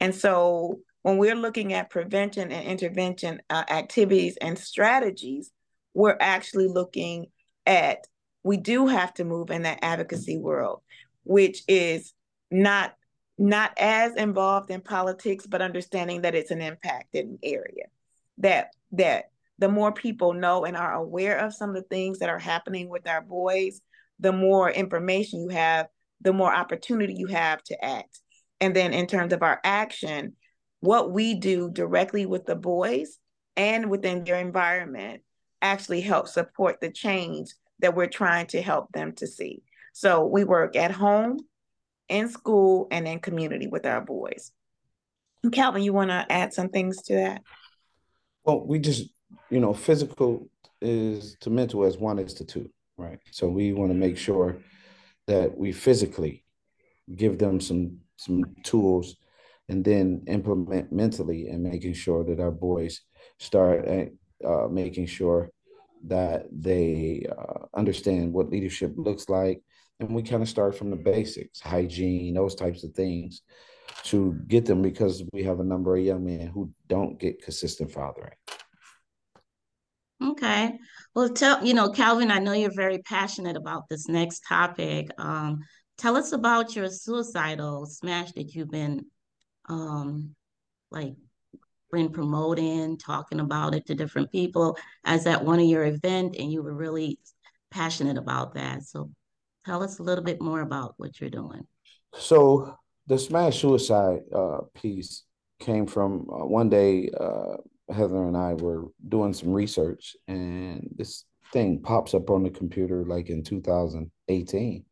And 0.00 0.14
so 0.14 0.80
when 1.02 1.18
we're 1.18 1.34
looking 1.34 1.72
at 1.72 1.90
prevention 1.90 2.52
and 2.52 2.66
intervention 2.66 3.40
uh, 3.50 3.64
activities 3.68 4.36
and 4.40 4.58
strategies, 4.58 5.50
we're 5.94 6.16
actually 6.20 6.68
looking 6.68 7.26
at 7.66 8.06
we 8.44 8.56
do 8.56 8.86
have 8.86 9.12
to 9.14 9.24
move 9.24 9.50
in 9.50 9.62
that 9.62 9.80
advocacy 9.82 10.38
world, 10.38 10.82
which 11.24 11.62
is 11.66 12.14
not 12.50 12.94
not 13.40 13.72
as 13.78 14.14
involved 14.16 14.70
in 14.70 14.80
politics, 14.80 15.46
but 15.46 15.62
understanding 15.62 16.22
that 16.22 16.34
it's 16.34 16.50
an 16.50 16.60
impacted 16.60 17.38
area. 17.42 17.86
That 18.38 18.70
that 18.92 19.30
the 19.58 19.68
more 19.68 19.92
people 19.92 20.32
know 20.32 20.64
and 20.64 20.76
are 20.76 20.94
aware 20.94 21.38
of 21.38 21.54
some 21.54 21.70
of 21.70 21.76
the 21.76 21.82
things 21.82 22.20
that 22.20 22.28
are 22.28 22.38
happening 22.38 22.88
with 22.88 23.08
our 23.08 23.20
boys, 23.20 23.80
the 24.20 24.32
more 24.32 24.70
information 24.70 25.40
you 25.40 25.48
have, 25.48 25.86
the 26.20 26.32
more 26.32 26.52
opportunity 26.52 27.14
you 27.16 27.26
have 27.26 27.62
to 27.64 27.84
act. 27.84 28.20
And 28.60 28.74
then 28.74 28.92
in 28.92 29.06
terms 29.06 29.32
of 29.32 29.42
our 29.42 29.60
action, 29.62 30.34
what 30.80 31.12
we 31.12 31.34
do 31.34 31.70
directly 31.70 32.26
with 32.26 32.46
the 32.46 32.56
boys 32.56 33.18
and 33.56 33.90
within 33.90 34.24
their 34.24 34.36
environment 34.36 35.22
actually 35.62 36.00
helps 36.00 36.34
support 36.34 36.80
the 36.80 36.90
change 36.90 37.48
that 37.80 37.94
we're 37.94 38.06
trying 38.06 38.46
to 38.48 38.62
help 38.62 38.90
them 38.92 39.12
to 39.16 39.26
see. 39.26 39.62
So 39.92 40.26
we 40.26 40.44
work 40.44 40.76
at 40.76 40.90
home, 40.90 41.38
in 42.08 42.28
school, 42.28 42.88
and 42.90 43.06
in 43.06 43.20
community 43.20 43.66
with 43.66 43.86
our 43.86 44.00
boys. 44.00 44.52
Calvin, 45.52 45.82
you 45.82 45.92
want 45.92 46.10
to 46.10 46.26
add 46.30 46.52
some 46.52 46.68
things 46.68 47.02
to 47.02 47.14
that? 47.14 47.42
Well, 48.44 48.64
we 48.66 48.78
just, 48.78 49.10
you 49.50 49.60
know, 49.60 49.72
physical 49.74 50.48
is 50.80 51.36
to 51.40 51.50
mental 51.50 51.84
as 51.84 51.96
one 51.96 52.18
is 52.18 52.34
to 52.34 52.44
two, 52.44 52.70
right? 52.98 53.20
So 53.30 53.48
we 53.48 53.72
want 53.72 53.90
to 53.90 53.96
make 53.96 54.18
sure 54.18 54.58
that 55.26 55.56
we 55.56 55.72
physically 55.72 56.44
give 57.14 57.38
them 57.38 57.60
some 57.60 57.98
some 58.16 58.44
tools 58.64 59.16
and 59.68 59.84
then 59.84 60.24
implement 60.26 60.92
mentally 60.92 61.48
and 61.48 61.62
making 61.62 61.94
sure 61.94 62.24
that 62.24 62.40
our 62.40 62.50
boys 62.50 63.00
start 63.38 63.86
uh, 64.44 64.68
making 64.68 65.06
sure 65.06 65.50
that 66.04 66.46
they 66.50 67.26
uh, 67.30 67.66
understand 67.74 68.32
what 68.32 68.50
leadership 68.50 68.92
looks 68.96 69.28
like 69.28 69.62
and 70.00 70.14
we 70.14 70.22
kind 70.22 70.42
of 70.42 70.48
start 70.48 70.76
from 70.76 70.90
the 70.90 70.96
basics 70.96 71.60
hygiene 71.60 72.34
those 72.34 72.54
types 72.54 72.82
of 72.84 72.92
things 72.92 73.42
to 74.04 74.38
get 74.46 74.64
them 74.64 74.82
because 74.82 75.22
we 75.32 75.42
have 75.42 75.60
a 75.60 75.64
number 75.64 75.96
of 75.96 76.04
young 76.04 76.24
men 76.24 76.46
who 76.48 76.70
don't 76.88 77.18
get 77.18 77.42
consistent 77.42 77.90
fathering 77.90 78.30
okay 80.22 80.78
well 81.14 81.28
tell 81.28 81.64
you 81.64 81.74
know 81.74 81.90
calvin 81.90 82.30
i 82.30 82.38
know 82.38 82.52
you're 82.52 82.74
very 82.74 82.98
passionate 82.98 83.56
about 83.56 83.88
this 83.88 84.08
next 84.08 84.42
topic 84.48 85.08
um, 85.18 85.60
tell 85.96 86.16
us 86.16 86.32
about 86.32 86.74
your 86.74 86.88
suicidal 86.88 87.86
smash 87.86 88.32
that 88.32 88.54
you've 88.54 88.70
been 88.70 89.04
um, 89.68 90.34
like 90.90 91.14
been 91.90 92.10
promoting, 92.10 92.98
talking 92.98 93.40
about 93.40 93.74
it 93.74 93.86
to 93.86 93.94
different 93.94 94.30
people 94.30 94.76
as 95.04 95.26
at 95.26 95.44
one 95.44 95.60
of 95.60 95.66
your 95.66 95.84
event, 95.84 96.36
and 96.38 96.52
you 96.52 96.62
were 96.62 96.74
really 96.74 97.18
passionate 97.70 98.18
about 98.18 98.54
that. 98.54 98.82
So 98.82 99.10
tell 99.64 99.82
us 99.82 99.98
a 99.98 100.02
little 100.02 100.24
bit 100.24 100.40
more 100.40 100.60
about 100.60 100.94
what 100.96 101.20
you're 101.20 101.30
doing. 101.30 101.66
So 102.14 102.74
the 103.06 103.18
smash 103.18 103.60
suicide 103.60 104.20
uh, 104.34 104.58
piece 104.74 105.24
came 105.60 105.86
from 105.86 106.26
uh, 106.30 106.46
one 106.46 106.68
day. 106.68 107.10
Uh, 107.18 107.56
Heather 107.90 108.24
and 108.24 108.36
I 108.36 108.54
were 108.54 108.84
doing 109.08 109.32
some 109.32 109.52
research, 109.52 110.16
and 110.26 110.88
this 110.96 111.24
thing 111.52 111.80
pops 111.80 112.14
up 112.14 112.30
on 112.30 112.42
the 112.42 112.50
computer 112.50 113.04
like 113.04 113.30
in 113.30 113.42
2018 113.42 114.84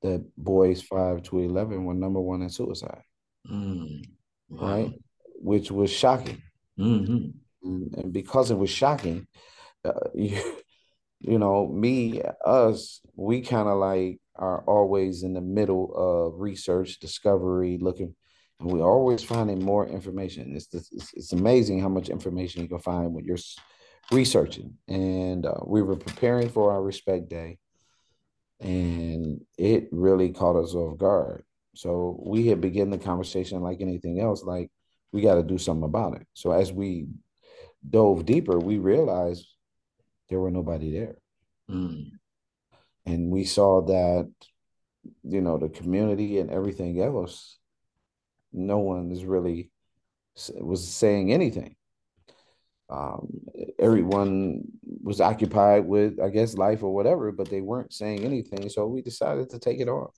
that 0.00 0.24
boys 0.36 0.82
five 0.82 1.22
to 1.22 1.38
eleven 1.40 1.84
were 1.84 1.94
number 1.94 2.20
one 2.20 2.42
in 2.42 2.48
suicide. 2.48 3.02
Mm, 3.50 4.04
wow. 4.48 4.74
Right 4.74 4.92
which 5.42 5.70
was 5.70 5.90
shocking. 5.90 6.40
Mm-hmm. 6.78 7.30
And, 7.64 7.94
and, 7.94 8.12
because 8.12 8.50
it 8.50 8.58
was 8.58 8.70
shocking, 8.70 9.26
uh, 9.84 9.92
you, 10.14 10.56
you 11.20 11.38
know, 11.38 11.66
me, 11.68 12.22
us, 12.44 13.00
we 13.14 13.42
kind 13.42 13.68
of 13.68 13.78
like 13.78 14.20
are 14.36 14.62
always 14.64 15.24
in 15.24 15.34
the 15.34 15.40
middle 15.40 15.92
of 15.94 16.40
research, 16.40 16.98
discovery, 17.00 17.78
looking, 17.80 18.14
we're 18.62 18.82
always 18.82 19.22
finding 19.22 19.62
more 19.62 19.86
information. 19.86 20.54
It's, 20.54 20.72
it's, 20.72 21.12
it's 21.14 21.32
amazing 21.32 21.80
how 21.80 21.88
much 21.88 22.08
information 22.08 22.62
you 22.62 22.68
can 22.68 22.78
find 22.78 23.12
when 23.12 23.24
you're 23.24 23.38
researching. 24.10 24.74
And 24.88 25.46
uh, 25.46 25.60
we 25.64 25.82
were 25.82 25.96
preparing 25.96 26.48
for 26.48 26.72
our 26.72 26.82
respect 26.82 27.28
day, 27.28 27.58
and 28.60 29.40
it 29.58 29.88
really 29.90 30.30
caught 30.30 30.56
us 30.56 30.74
off 30.74 30.98
guard. 30.98 31.44
So 31.74 32.20
we 32.24 32.46
had 32.48 32.60
begun 32.60 32.90
the 32.90 32.98
conversation 32.98 33.60
like 33.62 33.80
anything 33.80 34.20
else, 34.20 34.44
like 34.44 34.70
we 35.12 35.22
got 35.22 35.36
to 35.36 35.42
do 35.42 35.58
something 35.58 35.84
about 35.84 36.14
it. 36.14 36.26
So 36.34 36.52
as 36.52 36.72
we 36.72 37.06
dove 37.88 38.26
deeper, 38.26 38.58
we 38.58 38.78
realized 38.78 39.46
there 40.28 40.40
were 40.40 40.50
nobody 40.50 40.92
there. 40.92 41.16
Mm. 41.70 42.10
And 43.06 43.30
we 43.30 43.44
saw 43.44 43.82
that, 43.82 44.30
you 45.24 45.40
know, 45.40 45.58
the 45.58 45.68
community 45.68 46.38
and 46.38 46.50
everything 46.50 47.00
else, 47.00 47.58
no 48.52 48.78
one 48.78 49.10
is 49.12 49.24
really 49.24 49.70
was 50.60 50.86
saying 50.86 51.32
anything. 51.32 51.76
Um, 52.88 53.28
everyone 53.78 54.62
was 55.02 55.20
occupied 55.20 55.86
with, 55.86 56.20
I 56.20 56.28
guess, 56.28 56.54
life 56.54 56.82
or 56.82 56.94
whatever, 56.94 57.32
but 57.32 57.48
they 57.48 57.60
weren't 57.60 57.92
saying 57.92 58.24
anything. 58.24 58.68
So 58.68 58.86
we 58.86 59.02
decided 59.02 59.50
to 59.50 59.58
take 59.58 59.80
it 59.80 59.88
on 59.88 60.08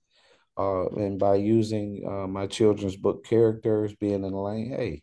uh, 0.57 0.87
and 0.91 1.19
by 1.19 1.35
using 1.35 2.05
uh, 2.07 2.27
my 2.27 2.47
children's 2.47 2.97
book 2.97 3.25
characters 3.25 3.95
being 3.95 4.25
in 4.25 4.33
the 4.33 4.39
lane, 4.39 4.71
hey, 4.71 5.03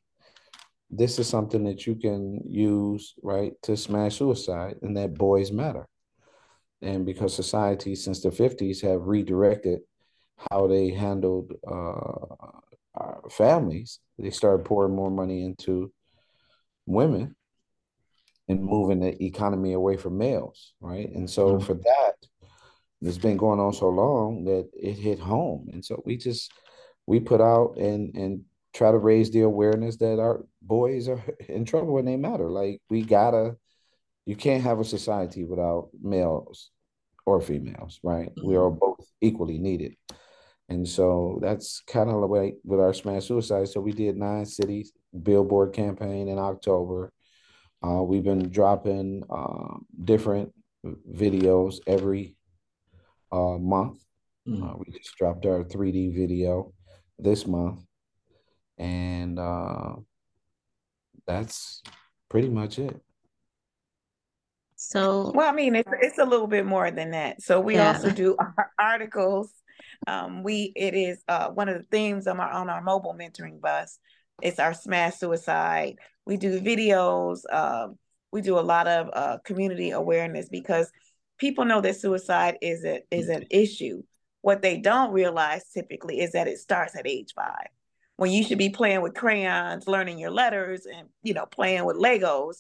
this 0.90 1.20
is 1.20 1.28
something 1.28 1.64
that 1.66 1.86
you 1.86 1.96
can 1.96 2.42
use 2.46 3.14
right 3.22 3.54
to 3.64 3.76
smash 3.76 4.18
suicide, 4.18 4.76
and 4.82 4.96
that 4.98 5.14
boys 5.14 5.52
matter. 5.52 5.88
And 6.82 7.06
because 7.06 7.36
society 7.36 7.96
since 7.96 8.22
the 8.22 8.30
50s 8.30 8.82
have 8.82 9.08
redirected 9.08 9.82
how 10.50 10.68
they 10.68 10.90
handled 10.90 11.54
uh, 11.68 12.60
families, 13.30 14.00
they 14.18 14.30
started 14.30 14.66
pouring 14.66 14.96
more 14.96 15.12
money 15.12 15.44
into 15.44 15.92
women 16.86 17.36
and 18.48 18.64
moving 18.64 19.00
the 19.00 19.24
economy 19.24 19.74
away 19.74 19.98
from 19.98 20.18
males, 20.18 20.74
right? 20.82 21.10
And 21.10 21.30
so 21.30 21.56
mm-hmm. 21.56 21.66
for 21.66 21.76
that, 21.76 22.16
it's 23.02 23.18
been 23.18 23.38
going 23.38 23.60
on 23.60 23.74
so 23.74 23.90
long 23.90 24.44
that 24.46 24.70
it 24.74 24.94
hit 24.94 25.20
home 25.20 25.68
and 25.74 25.84
so 25.84 26.02
we 26.06 26.18
just 26.18 26.52
we 27.08 27.20
put 27.20 27.42
out 27.42 27.76
and 27.78 28.16
and 28.16 28.42
try 28.74 28.92
to 28.92 28.98
raise 28.98 29.32
the 29.32 29.42
awareness 29.42 29.98
that 29.98 30.20
our 30.20 30.46
boys 30.62 31.10
are 31.10 31.24
in 31.50 31.66
trouble 31.66 31.94
when 31.94 32.06
they 32.06 32.18
matter 32.18 32.50
like 32.50 32.82
we 32.90 33.02
gotta 33.02 33.56
you 34.26 34.36
can't 34.36 34.64
have 34.64 34.80
a 34.80 34.86
society 34.86 35.44
without 35.44 35.90
males 36.02 36.70
or 37.26 37.42
females 37.42 38.00
right 38.04 38.30
mm-hmm. 38.30 38.48
we 38.48 38.56
are 38.56 38.70
both 38.70 39.06
equally 39.20 39.58
needed 39.58 39.96
and 40.72 40.88
so 40.88 41.40
that's 41.42 41.82
kind 41.88 42.10
of 42.10 42.22
the 42.22 42.28
way 42.28 42.54
with 42.64 42.80
our 42.80 42.94
smash 42.94 43.26
suicide 43.26 43.68
so 43.68 43.80
we 43.80 43.92
did 43.92 44.16
nine 44.18 44.46
cities 44.46 44.94
billboard 45.24 45.74
campaign 45.74 46.28
in 46.28 46.38
october 46.40 47.12
uh, 47.84 48.04
we've 48.04 48.24
been 48.24 48.50
dropping 48.50 49.24
uh, 49.30 49.78
different 50.04 50.54
videos 50.86 51.78
every 51.88 52.36
uh, 53.32 53.58
month. 53.58 54.00
Mm. 54.48 54.64
Uh, 54.64 54.78
we 54.78 54.98
just 54.98 55.16
dropped 55.18 55.46
our 55.46 55.64
3D 55.64 56.14
video 56.16 56.74
this 57.18 57.48
month, 57.48 57.80
and 58.78 59.40
uh, 59.40 59.96
that's 61.26 61.82
pretty 62.30 62.50
much 62.50 62.80
it. 62.80 63.00
So, 64.76 65.32
well, 65.36 65.48
I 65.48 65.54
mean, 65.54 65.76
it's 65.76 65.92
it's 66.02 66.18
a 66.18 66.26
little 66.26 66.48
bit 66.48 66.66
more 66.66 66.90
than 66.90 67.12
that. 67.12 67.42
So 67.42 67.60
we 67.60 67.76
yeah. 67.76 67.94
also 67.94 68.10
do 68.10 68.36
articles. 68.80 69.52
Um, 70.08 70.44
we 70.44 70.72
it 70.76 70.94
is 70.94 71.24
uh, 71.28 71.50
one 71.50 71.70
of 71.70 71.78
the 71.78 71.84
themes 71.84 72.28
on 72.28 72.40
our 72.40 72.50
on 72.50 72.70
our 72.70 72.82
mobile 72.82 73.16
mentoring 73.20 73.62
bus. 73.62 74.00
It's 74.42 74.60
our 74.60 74.74
smash 74.74 75.16
suicide. 75.16 75.98
We 76.26 76.38
do 76.38 76.60
videos. 76.60 77.42
Um, 77.52 77.98
we 78.32 78.42
do 78.42 78.58
a 78.58 78.62
lot 78.62 78.88
of 78.88 79.10
uh, 79.14 79.38
community 79.44 79.92
awareness 79.92 80.50
because 80.50 80.92
people 81.38 81.66
know 81.66 81.82
that 81.82 82.00
suicide 82.00 82.58
is 82.62 82.86
a, 82.86 83.02
is 83.12 83.28
an 83.30 83.46
issue. 83.50 84.04
What 84.42 84.62
they 84.62 84.78
don't 84.78 85.12
realize 85.12 85.64
typically 85.74 86.22
is 86.22 86.32
that 86.32 86.48
it 86.48 86.60
starts 86.60 86.96
at 86.96 87.08
age 87.08 87.34
five, 87.36 87.68
when 88.16 88.32
you 88.32 88.44
should 88.44 88.58
be 88.58 88.70
playing 88.70 89.02
with 89.02 89.14
crayons, 89.14 89.88
learning 89.88 90.18
your 90.18 90.32
letters, 90.32 90.86
and 90.86 91.10
you 91.24 91.34
know 91.34 91.46
playing 91.46 91.86
with 91.86 91.98
Legos. 91.98 92.58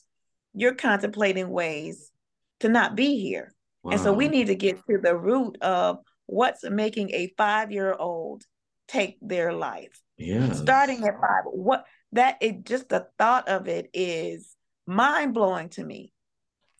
You're 0.53 0.75
contemplating 0.75 1.49
ways 1.49 2.11
to 2.59 2.69
not 2.69 2.95
be 2.95 3.19
here, 3.19 3.53
wow. 3.83 3.93
and 3.93 4.01
so 4.01 4.11
we 4.11 4.27
need 4.27 4.47
to 4.47 4.55
get 4.55 4.77
to 4.87 4.97
the 4.97 5.15
root 5.15 5.57
of 5.61 5.99
what's 6.25 6.63
making 6.69 7.11
a 7.11 7.33
five 7.37 7.71
year 7.71 7.93
old 7.93 8.43
take 8.87 9.17
their 9.21 9.53
life. 9.53 9.99
Yeah, 10.17 10.51
starting 10.53 11.03
at 11.03 11.15
five. 11.15 11.43
What 11.45 11.85
that 12.13 12.37
it 12.41 12.65
just 12.65 12.89
the 12.89 13.07
thought 13.17 13.47
of 13.47 13.67
it 13.67 13.89
is 13.93 14.55
mind 14.85 15.33
blowing 15.33 15.69
to 15.69 15.83
me. 15.83 16.13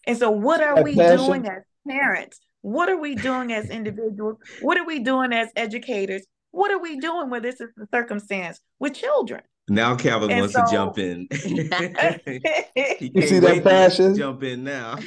And 0.07 0.17
so, 0.17 0.31
what 0.31 0.62
are 0.62 0.83
we 0.83 0.95
passion. 0.95 1.25
doing 1.25 1.48
as 1.48 1.63
parents 1.88 2.39
What 2.62 2.89
are 2.89 2.98
we 2.98 3.15
doing 3.15 3.51
as 3.51 3.69
individuals? 3.69 4.38
What 4.62 4.77
are 4.77 4.86
we 4.86 5.00
doing 5.00 5.33
as 5.33 5.50
educators? 5.55 6.25
What 6.51 6.71
are 6.71 6.79
we 6.79 7.00
doing 7.00 7.29
where 7.29 7.39
this 7.39 7.62
is 7.62 7.69
the 7.75 7.88
circumstance 7.93 8.60
with 8.79 8.93
children? 8.93 9.41
Now 9.67 9.95
Calvin 9.95 10.31
and 10.31 10.41
wants 10.41 10.53
so, 10.53 10.65
to 10.65 10.71
jump 10.71 10.98
in. 10.98 11.27
you 13.00 13.27
see 13.27 13.39
that 13.39 13.62
passion? 13.63 14.15
Jump 14.15 14.43
in 14.43 14.63
now. 14.63 14.98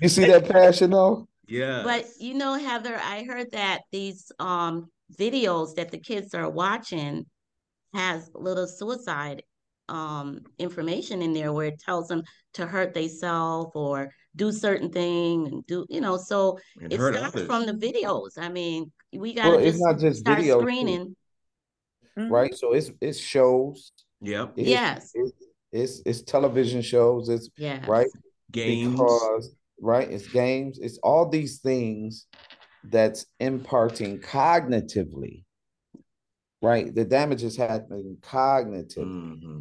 you 0.00 0.08
see 0.08 0.24
that 0.26 0.48
passion 0.48 0.90
though? 0.90 1.28
Yeah. 1.46 1.82
But 1.84 2.06
you 2.18 2.34
know, 2.34 2.54
Heather, 2.54 2.98
I 3.02 3.24
heard 3.24 3.50
that 3.52 3.82
these 3.92 4.30
um 4.38 4.88
videos 5.18 5.74
that 5.76 5.90
the 5.90 5.98
kids 5.98 6.34
are 6.34 6.48
watching 6.48 7.26
has 7.92 8.30
little 8.34 8.66
suicide 8.66 9.42
um 9.88 10.40
information 10.58 11.20
in 11.20 11.34
there 11.34 11.52
where 11.52 11.66
it 11.66 11.78
tells 11.78 12.08
them 12.08 12.22
to 12.54 12.66
hurt 12.66 12.94
themselves 12.94 13.70
or 13.74 14.10
do 14.34 14.50
certain 14.50 14.90
thing 14.90 15.46
and 15.46 15.66
do 15.66 15.84
you 15.90 16.00
know 16.00 16.16
so 16.16 16.58
and 16.80 16.90
it 16.90 16.96
starts 16.96 17.18
others. 17.18 17.46
from 17.46 17.66
the 17.66 17.72
videos. 17.72 18.38
I 18.38 18.48
mean 18.48 18.90
we 19.12 19.34
got 19.34 19.48
well, 19.48 19.58
it's 19.58 19.80
not 19.80 19.98
just 19.98 20.20
start 20.20 20.38
video 20.38 20.60
screening. 20.60 21.14
Mm-hmm. 22.18 22.32
right? 22.32 22.54
So 22.54 22.72
it's 22.72 22.90
it's 23.00 23.18
shows. 23.18 23.92
Yeah 24.20 24.46
yes. 24.56 25.10
it's, 25.14 25.32
it's, 25.72 26.02
it's 26.06 26.22
television 26.22 26.80
shows. 26.80 27.28
It's 27.28 27.50
yeah 27.58 27.84
right? 27.86 28.08
Games. 28.50 28.92
Because 28.92 29.54
right 29.80 30.10
it's 30.10 30.28
games 30.28 30.78
it's 30.78 30.98
all 30.98 31.28
these 31.28 31.58
things 31.58 32.26
that's 32.84 33.26
imparting 33.40 34.18
cognitively 34.18 35.44
right 36.62 36.94
the 36.94 37.04
damage 37.04 37.42
is 37.42 37.56
happening 37.56 38.16
cognitively 38.20 38.96
mm-hmm. 38.96 39.60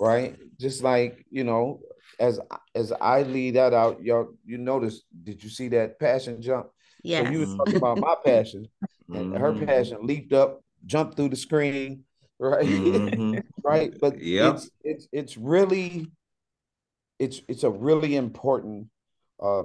right 0.00 0.36
just 0.58 0.82
like 0.82 1.24
you 1.30 1.44
know 1.44 1.80
as 2.18 2.40
as 2.74 2.92
i 3.00 3.22
lead 3.22 3.54
that 3.54 3.74
out 3.74 4.02
y'all 4.02 4.32
you 4.44 4.58
notice 4.58 5.02
did 5.22 5.42
you 5.42 5.50
see 5.50 5.68
that 5.68 5.98
passion 5.98 6.40
jump 6.40 6.66
yeah 7.02 7.24
so 7.24 7.30
you 7.30 7.38
were 7.40 7.56
talking 7.56 7.76
about 7.76 7.98
my 7.98 8.14
passion 8.24 8.66
and 9.08 9.32
mm-hmm. 9.32 9.36
her 9.36 9.66
passion 9.66 9.98
leaped 10.02 10.32
up 10.32 10.62
jumped 10.86 11.16
through 11.16 11.28
the 11.28 11.36
screen 11.36 12.04
right 12.38 12.66
mm-hmm. 12.66 13.38
right 13.62 13.94
but 14.00 14.20
yep. 14.20 14.56
it's 14.56 14.70
it's 14.82 15.08
it's 15.12 15.36
really 15.36 16.10
it's 17.20 17.40
it's 17.46 17.62
a 17.62 17.70
really 17.70 18.16
important 18.16 18.88
uh 19.42 19.64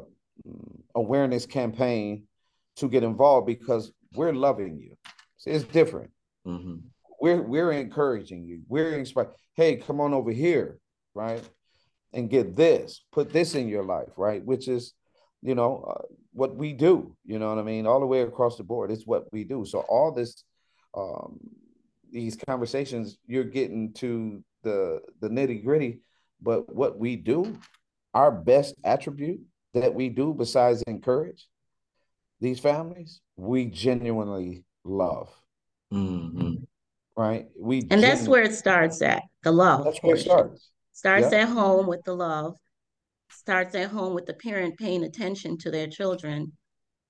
awareness 0.96 1.46
campaign 1.46 2.24
to 2.78 2.90
get 2.90 3.04
involved 3.04 3.48
because 3.48 3.92
we're 4.14 4.34
loving 4.34 4.78
you. 4.78 4.96
It's 5.46 5.64
different. 5.66 6.12
Mm-hmm. 6.46 6.78
We're 7.22 7.42
we're 7.42 7.72
encouraging 7.72 8.46
you. 8.46 8.62
We're 8.68 8.98
inspired. 8.98 9.30
Hey, 9.56 9.78
come 9.78 10.02
on 10.02 10.14
over 10.14 10.32
here, 10.32 10.80
right? 11.14 11.42
And 12.14 12.30
get 12.30 12.56
this. 12.56 13.04
Put 13.12 13.32
this 13.32 13.56
in 13.56 13.68
your 13.68 13.84
life, 13.84 14.10
right? 14.18 14.44
Which 14.44 14.68
is, 14.68 14.94
you 15.42 15.56
know, 15.56 15.86
uh, 15.90 16.06
what 16.34 16.56
we 16.56 16.74
do. 16.74 17.16
You 17.26 17.40
know 17.40 17.50
what 17.50 17.60
I 17.60 17.64
mean? 17.64 17.88
All 17.88 18.00
the 18.00 18.06
way 18.06 18.22
across 18.22 18.58
the 18.58 18.64
board, 18.64 18.92
it's 18.92 19.06
what 19.06 19.32
we 19.32 19.44
do. 19.44 19.66
So 19.66 19.80
all 19.80 20.12
this, 20.12 20.44
um, 20.96 21.40
these 22.12 22.36
conversations, 22.36 23.18
you're 23.26 23.44
getting 23.44 23.94
to 23.94 24.44
the 24.64 25.02
the 25.22 25.30
nitty 25.30 25.64
gritty. 25.64 26.02
But 26.42 26.74
what 26.74 27.00
we 27.00 27.16
do, 27.16 27.58
our 28.14 28.32
best 28.32 28.76
attribute 28.84 29.42
that 29.74 29.94
we 29.94 30.10
do 30.10 30.34
besides 30.34 30.84
encourage 30.84 31.48
these 32.40 32.60
families, 32.60 33.22
we 33.36 33.66
genuinely 33.66 34.64
love. 34.84 35.30
Mm-hmm. 35.94 36.64
Right? 37.16 37.48
We 37.60 37.88
and 37.90 38.04
that's 38.04 38.28
where 38.28 38.44
it 38.44 38.54
starts 38.54 39.02
at 39.02 39.24
the 39.44 39.52
love. 39.52 39.84
That's 39.84 40.00
where 40.04 40.16
it 40.16 40.20
starts. 40.22 40.70
Starts 40.94 41.34
at 41.34 41.48
home 41.48 41.88
with 41.88 42.04
the 42.04 42.16
love. 42.16 42.56
Starts 43.30 43.76
at 43.76 43.90
home 43.90 44.14
with 44.14 44.26
the 44.26 44.34
parent 44.34 44.78
paying 44.78 45.04
attention 45.04 45.58
to 45.60 45.72
their 45.72 45.88
children. 45.88 46.54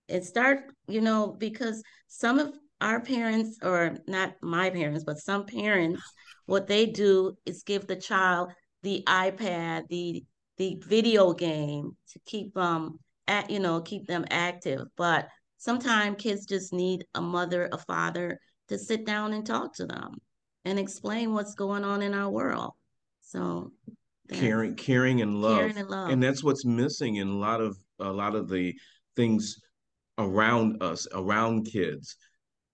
It 0.08 0.24
start, 0.24 0.60
you 0.88 1.02
know, 1.02 1.28
because 1.28 1.84
some 2.08 2.40
of 2.40 2.54
our 2.80 3.02
parents, 3.02 3.58
or 3.62 3.98
not 4.08 4.36
my 4.42 4.70
parents, 4.70 5.04
but 5.04 5.18
some 5.18 5.46
parents, 5.46 6.02
what 6.46 6.68
they 6.68 6.86
do 6.86 7.36
is 7.46 7.64
give 7.64 7.88
the 7.88 7.96
child 7.96 8.52
the 8.84 9.04
iPad, 9.08 9.88
the 9.90 10.24
the 10.58 10.82
video 10.86 11.34
game 11.34 11.96
to 12.12 12.20
keep 12.26 12.54
them 12.54 13.00
at 13.28 13.50
you 13.50 13.60
know 13.60 13.82
keep 13.82 14.08
them 14.08 14.26
active. 14.30 14.88
But 14.96 15.28
sometimes 15.58 16.22
kids 16.22 16.46
just 16.46 16.74
need 16.74 17.06
a 17.16 17.22
mother 17.22 17.70
a 17.72 17.78
father 17.78 18.40
to 18.70 18.78
sit 18.78 19.06
down 19.06 19.34
and 19.34 19.46
talk 19.46 19.76
to 19.76 19.86
them 19.86 20.16
and 20.66 20.78
explain 20.78 21.34
what's 21.34 21.56
going 21.56 21.84
on 21.84 22.02
in 22.02 22.14
our 22.14 22.30
world. 22.30 22.74
So 23.22 23.72
caring 24.32 24.76
caring 24.76 25.22
and 25.22 25.42
love. 25.42 25.60
Caring 25.60 25.78
and 25.78 25.90
love. 25.90 26.10
And 26.10 26.22
that's 26.22 26.44
what's 26.44 26.66
missing 26.66 27.16
in 27.16 27.28
a 27.28 27.38
lot 27.38 27.62
of 27.62 27.78
a 28.00 28.12
lot 28.12 28.36
of 28.36 28.50
the 28.50 28.76
things 29.16 29.60
around 30.18 30.82
us 30.82 31.08
around 31.14 31.66
kids 31.66 32.16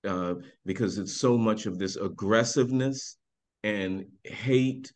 uh, 0.07 0.35
because 0.65 0.97
it's 0.97 1.15
so 1.15 1.37
much 1.37 1.65
of 1.65 1.77
this 1.77 1.95
aggressiveness 1.95 3.17
and 3.63 4.05
hate 4.23 4.91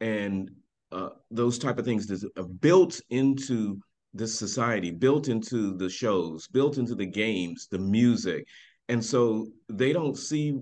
and 0.00 0.50
uh, 0.96 1.10
those 1.30 1.58
type 1.58 1.78
of 1.78 1.84
things 1.84 2.06
that 2.06 2.26
are 2.38 2.44
built 2.44 2.98
into 3.10 3.78
this 4.14 4.38
society, 4.38 4.90
built 4.90 5.28
into 5.28 5.76
the 5.76 5.90
shows, 5.90 6.48
built 6.48 6.78
into 6.78 6.94
the 6.94 7.04
games, 7.04 7.68
the 7.70 7.78
music. 7.78 8.46
And 8.88 9.04
so 9.04 9.48
they 9.68 9.92
don't 9.92 10.16
see 10.16 10.58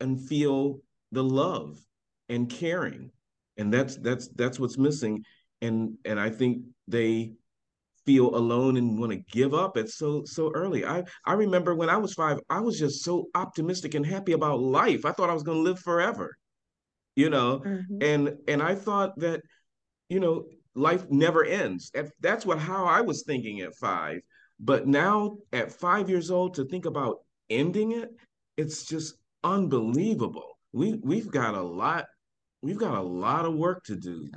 and 0.00 0.20
feel 0.28 0.80
the 1.12 1.22
love 1.22 1.78
and 2.28 2.50
caring. 2.50 3.12
And 3.56 3.72
that's 3.72 3.96
that's 3.98 4.26
that's 4.34 4.58
what's 4.58 4.78
missing. 4.78 5.22
And 5.62 5.96
and 6.04 6.18
I 6.18 6.30
think 6.30 6.64
they 6.88 7.34
feel 8.04 8.34
alone 8.34 8.76
and 8.76 8.98
want 8.98 9.12
to 9.12 9.22
give 9.30 9.54
up 9.54 9.76
at 9.76 9.88
so 9.90 10.24
so 10.24 10.50
early. 10.54 10.84
I 10.84 11.04
I 11.24 11.34
remember 11.34 11.76
when 11.76 11.88
I 11.88 11.98
was 11.98 12.14
5, 12.14 12.40
I 12.50 12.60
was 12.60 12.80
just 12.80 13.04
so 13.04 13.26
optimistic 13.36 13.94
and 13.94 14.04
happy 14.04 14.32
about 14.32 14.60
life. 14.60 15.04
I 15.04 15.12
thought 15.12 15.30
I 15.30 15.34
was 15.34 15.44
going 15.44 15.58
to 15.58 15.70
live 15.70 15.78
forever. 15.78 16.36
You 17.16 17.30
know, 17.30 17.62
mm-hmm. 17.64 17.98
and 18.02 18.36
and 18.46 18.62
I 18.62 18.74
thought 18.74 19.18
that 19.18 19.42
you 20.08 20.20
know, 20.20 20.46
life 20.74 21.08
never 21.10 21.44
ends. 21.44 21.90
That's 22.20 22.46
what 22.46 22.58
how 22.58 22.84
I 22.84 23.00
was 23.00 23.24
thinking 23.26 23.60
at 23.60 23.74
five. 23.74 24.20
But 24.60 24.86
now 24.86 25.38
at 25.52 25.72
five 25.72 26.08
years 26.08 26.30
old 26.30 26.54
to 26.54 26.64
think 26.64 26.86
about 26.86 27.18
ending 27.50 27.92
it, 27.92 28.10
it's 28.56 28.84
just 28.84 29.16
unbelievable. 29.44 30.58
We 30.72 30.98
we've 31.02 31.30
got 31.30 31.54
a 31.54 31.62
lot, 31.62 32.06
we've 32.62 32.78
got 32.78 32.94
a 32.94 33.02
lot 33.02 33.44
of 33.44 33.54
work 33.54 33.84
to 33.84 33.96
do. 33.96 34.28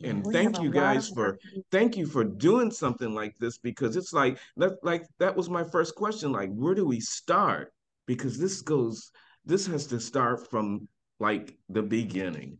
And 0.00 0.24
thank 0.26 0.60
you 0.60 0.70
guys 0.70 1.08
for 1.08 1.38
thank 1.72 1.96
you 1.96 2.06
for 2.06 2.22
doing 2.22 2.70
something 2.70 3.14
like 3.14 3.34
this 3.38 3.58
because 3.58 3.96
it's 3.96 4.12
like 4.12 4.38
that 4.56 4.74
like 4.84 5.04
that 5.18 5.34
was 5.34 5.50
my 5.50 5.64
first 5.64 5.94
question. 5.96 6.30
Like, 6.30 6.50
where 6.52 6.74
do 6.74 6.86
we 6.86 7.00
start? 7.00 7.72
Because 8.06 8.38
this 8.38 8.62
goes 8.62 9.10
this 9.44 9.66
has 9.66 9.86
to 9.86 9.98
start 9.98 10.48
from 10.50 10.86
like 11.20 11.56
the 11.68 11.82
beginning. 11.82 12.58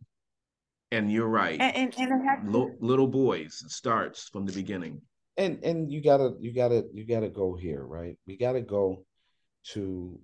And 0.91 1.11
you're 1.11 1.27
right. 1.27 1.59
And, 1.59 1.93
and, 1.97 2.11
and 2.11 2.55
L- 2.55 2.75
little 2.79 3.07
boys 3.07 3.63
starts 3.67 4.27
from 4.29 4.45
the 4.45 4.53
beginning. 4.53 5.01
And 5.37 5.63
and 5.63 5.91
you 5.91 6.01
gotta 6.01 6.33
you 6.39 6.53
gotta 6.53 6.83
you 6.93 7.05
gotta 7.05 7.29
go 7.29 7.55
here, 7.55 7.83
right? 7.83 8.17
We 8.27 8.37
gotta 8.37 8.61
go 8.61 9.05
to 9.71 10.19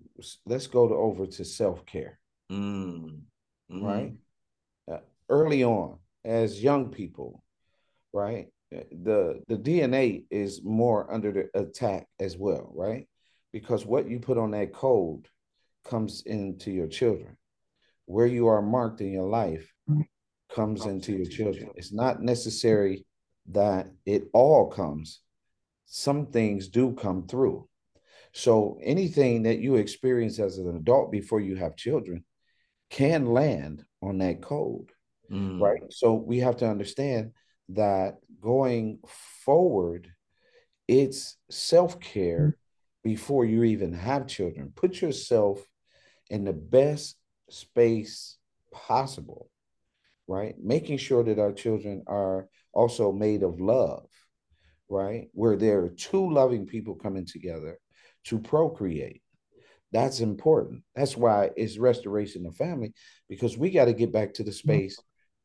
let's 0.46 0.68
go 0.68 0.88
to 0.88 0.94
over 0.94 1.26
to 1.26 1.46
self 1.46 1.86
care, 1.86 2.20
mm. 2.52 3.22
mm-hmm. 3.72 3.86
right? 3.86 4.14
Uh, 4.92 4.98
early 5.30 5.64
on, 5.64 6.00
as 6.26 6.62
young 6.62 6.90
people, 6.90 7.44
right? 8.12 8.48
The 8.72 9.42
the 9.48 9.56
DNA 9.56 10.26
is 10.30 10.62
more 10.64 11.12
under 11.14 11.32
the 11.32 11.50
attack 11.58 12.08
as 12.20 12.36
well, 12.36 12.72
right? 12.76 13.08
Because 13.54 13.86
what 13.86 14.10
you 14.10 14.20
put 14.20 14.38
on 14.38 14.52
that 14.52 14.74
code 14.74 15.30
comes 15.86 16.24
into 16.26 16.72
your 16.72 16.88
children. 16.88 17.38
Where 18.06 18.28
you 18.28 18.48
are 18.48 18.62
marked 18.62 19.02
in 19.02 19.12
your 19.12 19.28
life 19.28 19.72
comes 20.54 20.86
into 20.86 21.14
your 21.14 21.26
children. 21.26 21.70
It's 21.76 21.94
not 21.94 22.22
necessary 22.22 23.06
that 23.52 23.88
it 24.06 24.24
all 24.34 24.70
comes. 24.70 25.22
Some 25.86 26.28
things 26.28 26.68
do 26.68 26.94
come 26.94 27.28
through. 27.28 27.68
So 28.34 28.78
anything 28.82 29.44
that 29.44 29.60
you 29.60 29.76
experience 29.76 30.40
as 30.40 30.58
an 30.58 30.76
adult 30.76 31.12
before 31.12 31.40
you 31.40 31.56
have 31.56 31.76
children 31.78 32.26
can 32.90 33.26
land 33.26 33.86
on 34.02 34.18
that 34.20 34.42
code. 34.42 34.92
Mm. 35.32 35.60
Right. 35.60 35.82
So 35.90 36.14
we 36.14 36.40
have 36.40 36.58
to 36.58 36.70
understand 36.70 37.32
that 37.70 38.18
going 38.42 39.00
forward, 39.44 40.10
it's 40.88 41.38
self 41.50 42.00
care 42.00 42.58
before 43.04 43.46
you 43.46 43.64
even 43.64 43.94
have 43.94 44.28
children. 44.28 44.72
Put 44.76 45.02
yourself 45.02 45.64
in 46.30 46.44
the 46.44 46.54
best 46.54 47.16
space 47.50 48.38
possible 48.74 49.50
right? 50.28 50.56
Making 50.62 50.98
sure 50.98 51.24
that 51.24 51.40
our 51.40 51.52
children 51.52 52.04
are 52.08 52.48
also 52.74 53.12
made 53.12 53.44
of 53.44 53.60
love, 53.60 54.08
right? 54.90 55.28
Where 55.34 55.56
there 55.56 55.84
are 55.84 55.90
two 55.90 56.32
loving 56.32 56.66
people 56.66 56.96
coming 56.96 57.26
together 57.26 57.80
to 58.26 58.40
procreate. 58.40 59.22
That's 59.92 60.20
important. 60.20 60.84
That's 60.96 61.16
why 61.16 61.52
it's 61.56 61.78
restoration 61.78 62.46
of 62.46 62.56
family, 62.56 62.94
because 63.30 63.58
we 63.58 63.70
got 63.70 63.86
to 63.86 63.94
get 63.94 64.12
back 64.12 64.34
to 64.36 64.44
the 64.44 64.52
mm-hmm. 64.52 64.70
space 64.70 64.98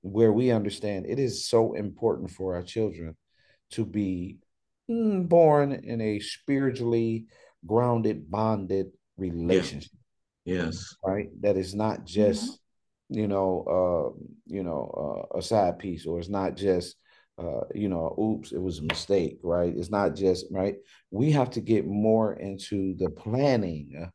where 0.03 0.33
we 0.33 0.51
understand 0.51 1.05
it 1.07 1.19
is 1.19 1.47
so 1.47 1.75
important 1.75 2.31
for 2.31 2.55
our 2.55 2.63
children 2.63 3.17
to 3.73 3.85
be 3.85 4.39
mm, 4.91 5.29
born 5.29 5.73
in 5.73 6.01
a 6.01 6.21
spiritually 6.21 7.27
grounded, 7.67 8.31
bonded 8.31 8.87
relationship. 9.19 9.93
Yes. 10.45 10.97
Right. 11.05 11.29
That 11.43 11.57
is 11.57 11.75
not 11.75 12.05
just, 12.05 12.45
mm-hmm. 12.45 13.19
you 13.19 13.29
know, 13.29 13.65
uh, 13.67 14.25
you 14.47 14.63
know, 14.63 15.27
uh, 15.35 15.39
a 15.39 15.43
side 15.43 15.79
piece, 15.79 16.07
or 16.07 16.19
it's 16.19 16.29
not 16.29 16.57
just, 16.57 16.97
uh, 17.39 17.63
you 17.75 17.89
know, 17.89 18.17
oops, 18.21 18.53
it 18.53 18.61
was 18.61 18.79
a 18.79 18.85
mistake. 18.85 19.39
Right. 19.43 19.73
It's 19.77 19.91
not 19.91 20.15
just 20.15 20.47
right. 20.51 20.77
We 21.11 21.33
have 21.33 21.51
to 21.51 21.61
get 21.61 21.87
more 21.87 22.35
into 22.35 22.95
the 22.97 23.11
planning 23.11 24.11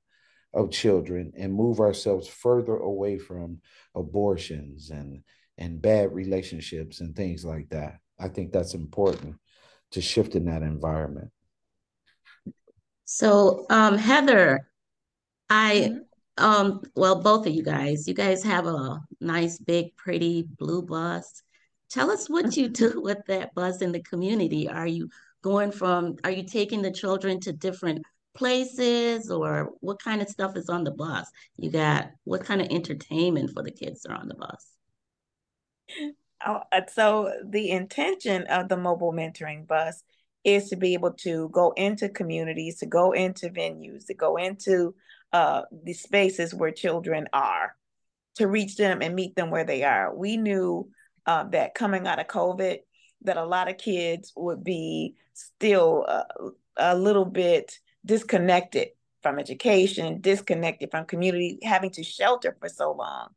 of 0.54 0.72
children 0.72 1.34
and 1.38 1.54
move 1.54 1.80
ourselves 1.80 2.28
further 2.28 2.78
away 2.78 3.18
from 3.18 3.60
abortions 3.94 4.90
and 4.90 5.22
and 5.58 5.82
bad 5.82 6.14
relationships 6.14 7.00
and 7.00 7.16
things 7.16 7.46
like 7.46 7.70
that. 7.70 8.00
I 8.20 8.28
think 8.30 8.52
that's 8.52 8.74
important 8.74 9.36
to 9.92 10.02
shift 10.02 10.36
in 10.36 10.46
that 10.46 10.64
environment. 10.64 11.32
So, 13.06 13.66
um, 13.70 13.98
Heather, 13.98 14.70
I, 15.50 15.76
mm-hmm. 15.76 15.98
Um, 16.38 16.82
well, 16.96 17.22
both 17.22 17.48
of 17.48 17.54
you 17.54 17.64
guys, 17.64 18.08
you 18.08 18.14
guys 18.14 18.44
have 18.44 18.68
a 18.68 19.00
nice, 19.22 19.58
big, 19.58 19.96
pretty 19.96 20.48
blue 20.58 20.82
bus. 20.82 21.42
Tell 21.90 22.12
us 22.12 22.30
what 22.30 22.58
you 22.58 22.68
do 22.68 23.00
with 23.04 23.20
that 23.28 23.54
bus 23.54 23.82
in 23.82 23.92
the 23.92 24.04
community. 24.04 24.68
Are 24.68 24.88
you 24.88 25.10
going 25.42 25.72
from, 25.72 26.16
are 26.24 26.32
you 26.32 26.44
taking 26.44 26.82
the 26.82 26.92
children 26.92 27.40
to 27.42 27.54
different 27.54 28.04
places 28.36 29.32
or 29.32 29.72
what 29.80 30.02
kind 30.02 30.22
of 30.22 30.28
stuff 30.28 30.58
is 30.58 30.70
on 30.70 30.84
the 30.84 30.92
bus? 30.92 31.30
You 31.58 31.72
got, 31.72 32.12
what 32.26 32.44
kind 32.44 32.62
of 32.62 32.68
entertainment 32.70 33.52
for 33.54 33.64
the 33.64 33.72
kids 33.72 34.06
are 34.06 34.16
on 34.16 34.28
the 34.28 34.36
bus? 34.36 34.72
Oh, 36.46 36.62
uh, 36.72 36.82
so 36.94 37.32
the 37.46 37.72
intention 37.72 38.44
of 38.44 38.68
the 38.68 38.78
mobile 38.78 39.14
mentoring 39.14 39.66
bus 39.66 40.04
is 40.44 40.70
to 40.70 40.76
be 40.76 40.94
able 40.94 41.12
to 41.12 41.50
go 41.50 41.72
into 41.72 42.10
communities, 42.10 42.78
to 42.80 42.86
go 42.86 43.14
into 43.14 43.50
venues, 43.50 44.06
to 44.08 44.14
go 44.14 44.36
into 44.36 44.94
uh, 45.36 45.64
the 45.84 45.92
spaces 45.92 46.54
where 46.54 46.72
children 46.72 47.28
are, 47.34 47.76
to 48.36 48.48
reach 48.48 48.78
them 48.78 49.02
and 49.02 49.14
meet 49.14 49.36
them 49.36 49.52
where 49.52 49.66
they 49.66 49.84
are. 49.84 50.16
We 50.16 50.38
knew 50.38 50.90
uh, 51.26 51.44
that 51.50 51.76
coming 51.76 52.08
out 52.08 52.20
of 52.20 52.28
COVID, 52.28 52.78
that 53.24 53.36
a 53.36 53.44
lot 53.44 53.70
of 53.70 53.78
kids 53.78 54.32
would 54.38 54.64
be 54.64 55.16
still 55.34 56.06
uh, 56.08 56.24
a 56.78 56.96
little 56.96 57.26
bit 57.26 57.78
disconnected 58.06 58.88
from 59.24 59.38
education, 59.38 60.22
disconnected 60.22 60.90
from 60.90 61.04
community, 61.04 61.60
having 61.64 61.90
to 61.92 62.04
shelter 62.04 62.56
for 62.58 62.70
so 62.70 62.94
long. 62.94 63.28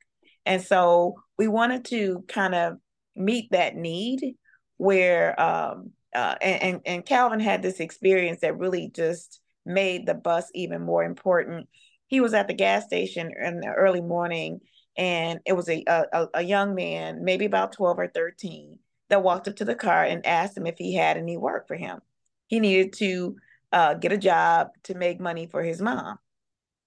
And 0.46 0.62
so 0.62 1.16
we 1.36 1.48
wanted 1.48 1.84
to 1.86 2.24
kind 2.28 2.54
of 2.54 2.78
meet 3.16 3.50
that 3.50 3.74
need 3.74 4.36
where 4.76 5.40
um, 5.40 5.90
uh, 6.14 6.36
and, 6.40 6.80
and 6.86 7.04
Calvin 7.04 7.40
had 7.40 7.60
this 7.60 7.80
experience 7.80 8.42
that 8.42 8.56
really 8.56 8.88
just 8.94 9.40
made 9.68 10.06
the 10.06 10.14
bus 10.14 10.50
even 10.54 10.82
more 10.82 11.04
important. 11.04 11.68
He 12.06 12.20
was 12.20 12.34
at 12.34 12.48
the 12.48 12.54
gas 12.54 12.84
station 12.84 13.30
in 13.38 13.60
the 13.60 13.68
early 13.68 14.00
morning, 14.00 14.60
and 14.96 15.40
it 15.46 15.52
was 15.52 15.68
a, 15.68 15.84
a, 15.86 16.26
a 16.34 16.42
young 16.42 16.74
man, 16.74 17.24
maybe 17.24 17.44
about 17.44 17.72
12 17.72 17.98
or 17.98 18.08
13, 18.08 18.78
that 19.10 19.22
walked 19.22 19.48
up 19.48 19.56
to 19.56 19.64
the 19.64 19.74
car 19.74 20.04
and 20.04 20.26
asked 20.26 20.56
him 20.56 20.66
if 20.66 20.76
he 20.78 20.94
had 20.94 21.16
any 21.16 21.36
work 21.36 21.68
for 21.68 21.76
him. 21.76 22.00
He 22.46 22.60
needed 22.60 22.94
to 22.94 23.36
uh, 23.72 23.94
get 23.94 24.12
a 24.12 24.18
job 24.18 24.68
to 24.84 24.94
make 24.94 25.20
money 25.20 25.46
for 25.46 25.62
his 25.62 25.80
mom, 25.80 26.18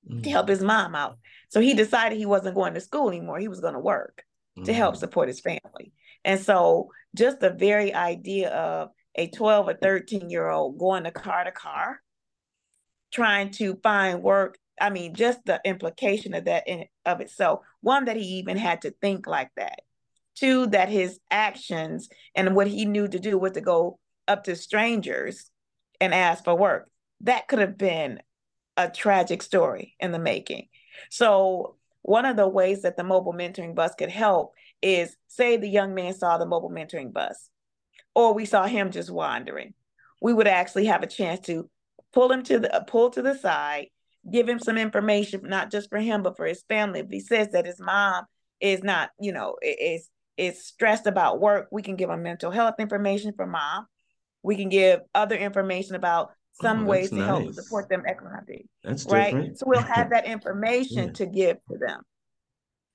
mm-hmm. 0.10 0.22
to 0.22 0.30
help 0.30 0.50
his 0.50 0.62
mom 0.62 0.96
out. 0.96 1.17
So 1.50 1.60
he 1.60 1.74
decided 1.74 2.17
he 2.17 2.26
wasn't 2.26 2.56
going 2.56 2.74
to 2.74 2.82
school 2.82 3.10
anymore. 3.10 3.39
He 3.39 3.48
was 3.48 3.62
going 3.62 3.74
to 3.74 3.80
work 3.80 4.24
mm-hmm. 4.58 4.65
to 4.65 4.74
help 4.74 4.96
mm. 4.96 5.00
support 5.00 5.28
his 5.28 5.39
family. 5.39 5.94
And 6.24 6.39
so 6.39 6.89
just 7.15 7.39
the 7.39 7.52
very 7.52 7.94
idea 7.94 8.50
of 8.50 8.89
a 9.15 9.28
12 9.28 9.67
or 9.67 9.74
13 9.74 10.30
year 10.30 10.48
old 10.48 10.78
going 10.78 11.04
to 11.04 11.12
car 11.12 11.44
to 11.44 11.52
car, 11.52 12.02
trying 13.12 13.52
to 13.52 13.76
find 13.84 14.24
work. 14.24 14.58
I 14.80 14.89
mean, 14.89 15.13
just 15.13 15.45
the 15.45 15.62
implication 15.65 16.34
of 16.34 16.45
that 16.45 16.67
in 16.67 16.86
of 17.06 17.21
itself. 17.21 17.62
One, 17.82 18.06
that 18.06 18.15
he 18.15 18.24
even 18.39 18.58
had 18.58 18.82
to 18.82 18.91
think 19.02 19.28
like 19.28 19.52
that. 19.58 19.82
Two, 20.36 20.67
that 20.67 20.89
his 20.89 21.19
actions 21.30 22.10
and 22.36 22.56
what 22.56 22.67
he 22.67 22.86
knew 22.86 23.08
to 23.08 23.19
do 23.19 23.38
was 23.38 23.52
to 23.54 23.62
go 23.62 24.00
up 24.28 24.45
to 24.45 24.56
strangers 24.56 25.52
and 26.00 26.13
ask 26.13 26.43
for 26.43 26.56
work. 26.56 26.89
That 27.21 27.47
could 27.47 27.60
have 27.60 27.78
been 27.78 28.21
a 28.78 28.89
tragic 28.89 29.41
story 29.43 29.95
in 30.00 30.12
the 30.12 30.19
making. 30.19 30.69
So, 31.10 31.76
one 32.04 32.26
of 32.26 32.36
the 32.36 32.47
ways 32.47 32.82
that 32.82 32.97
the 32.97 33.04
mobile 33.04 33.34
mentoring 33.34 33.76
bus 33.76 33.93
could 33.93 34.10
help 34.10 34.54
is 34.82 35.15
say 35.28 35.58
the 35.58 35.67
young 35.67 35.93
man 35.93 36.13
saw 36.13 36.39
the 36.39 36.47
mobile 36.47 36.71
mentoring 36.71 37.13
bus 37.13 37.52
or 38.15 38.34
we 38.34 38.45
saw 38.45 38.65
him 38.65 38.91
just 38.91 39.10
wandering. 39.10 39.74
We 40.21 40.34
would 40.34 40.47
actually 40.47 40.86
have 40.86 41.04
a 41.04 41.08
chance 41.08 41.45
to 41.47 41.69
pull 42.13 42.32
him 42.32 42.43
to 42.43 42.60
the 42.60 42.76
uh, 42.76 42.84
pull 42.84 43.10
to 43.12 43.21
the 43.21 43.36
side, 43.36 43.88
give 44.32 44.47
him 44.47 44.60
some 44.60 44.78
information, 44.78 45.41
not 45.43 45.71
just 45.71 45.89
for 45.89 46.00
him, 46.00 46.24
but 46.24 46.38
for 46.38 46.45
his 46.45 46.63
family. 46.67 47.00
If 47.02 47.10
he 47.10 47.19
says 47.19 47.50
that 47.52 47.65
his 47.65 47.80
mom 47.80 48.26
is 48.60 48.84
not, 48.84 49.12
you 49.19 49.32
know, 49.32 49.56
is 49.62 50.10
is 50.38 50.65
stressed 50.65 51.08
about 51.08 51.39
work, 51.39 51.67
we 51.71 51.82
can 51.82 51.95
give 51.95 52.10
him 52.10 52.24
mental 52.24 52.52
health 52.52 52.76
information 52.80 53.34
for 53.36 53.45
mom. 53.45 53.86
We 54.43 54.56
can 54.56 54.69
give 54.69 55.02
other 55.13 55.36
information 55.36 55.95
about 55.95 56.32
some 56.62 56.84
oh, 56.84 56.86
ways 56.86 57.10
to 57.10 57.15
nice. 57.15 57.28
help 57.28 57.54
support 57.54 57.89
them 57.89 58.04
economically. 58.08 58.67
That's 58.84 59.06
right. 59.06 59.34
Different. 59.34 59.60
So 59.60 59.65
we'll 59.67 59.82
have 59.82 60.10
that 60.10 60.26
information 60.26 61.08
yeah. 61.08 61.13
to 61.13 61.26
give 61.26 61.58
to 61.71 61.78
them. 61.78 62.02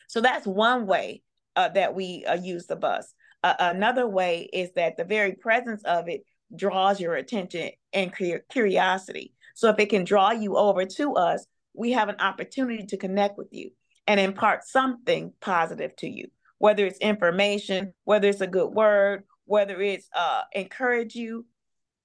So 0.09 0.21
that's 0.21 0.47
one 0.47 0.87
way 0.87 1.23
uh, 1.55 1.69
that 1.71 1.95
we 1.95 2.25
uh, 2.25 2.35
use 2.35 2.67
the 2.67 2.77
bus. 2.77 3.13
Uh, 3.43 3.55
another 3.59 4.09
way 4.09 4.49
is 4.53 4.73
that 4.75 4.97
the 4.97 5.05
very 5.05 5.33
presence 5.33 5.83
of 5.85 6.09
it 6.09 6.23
draws 6.55 7.01
your 7.01 7.15
attention 7.15 7.71
and 7.93 8.13
curiosity. 8.51 9.33
So 9.55 9.71
if 9.71 9.79
it 9.79 9.89
can 9.89 10.05
draw 10.05 10.31
you 10.31 10.57
over 10.57 10.85
to 10.85 11.15
us, 11.15 11.47
we 11.75 11.93
have 11.93 12.09
an 12.09 12.21
opportunity 12.21 12.87
to 12.87 12.97
connect 12.97 13.39
with 13.39 13.49
you 13.51 13.71
and 14.07 14.21
impart 14.21 14.65
something 14.65 15.33
positive 15.41 15.95
to 15.97 16.09
you, 16.09 16.29
whether 16.59 16.87
it's 16.87 16.99
information, 16.99 17.93
whether 18.05 18.29
it's 18.29 18.41
a 18.41 18.47
good 18.47 18.69
word, 18.69 19.25
whether 19.45 19.81
it's 19.81 20.09
uh, 20.15 20.43
encourage 20.53 21.15
you. 21.15 21.47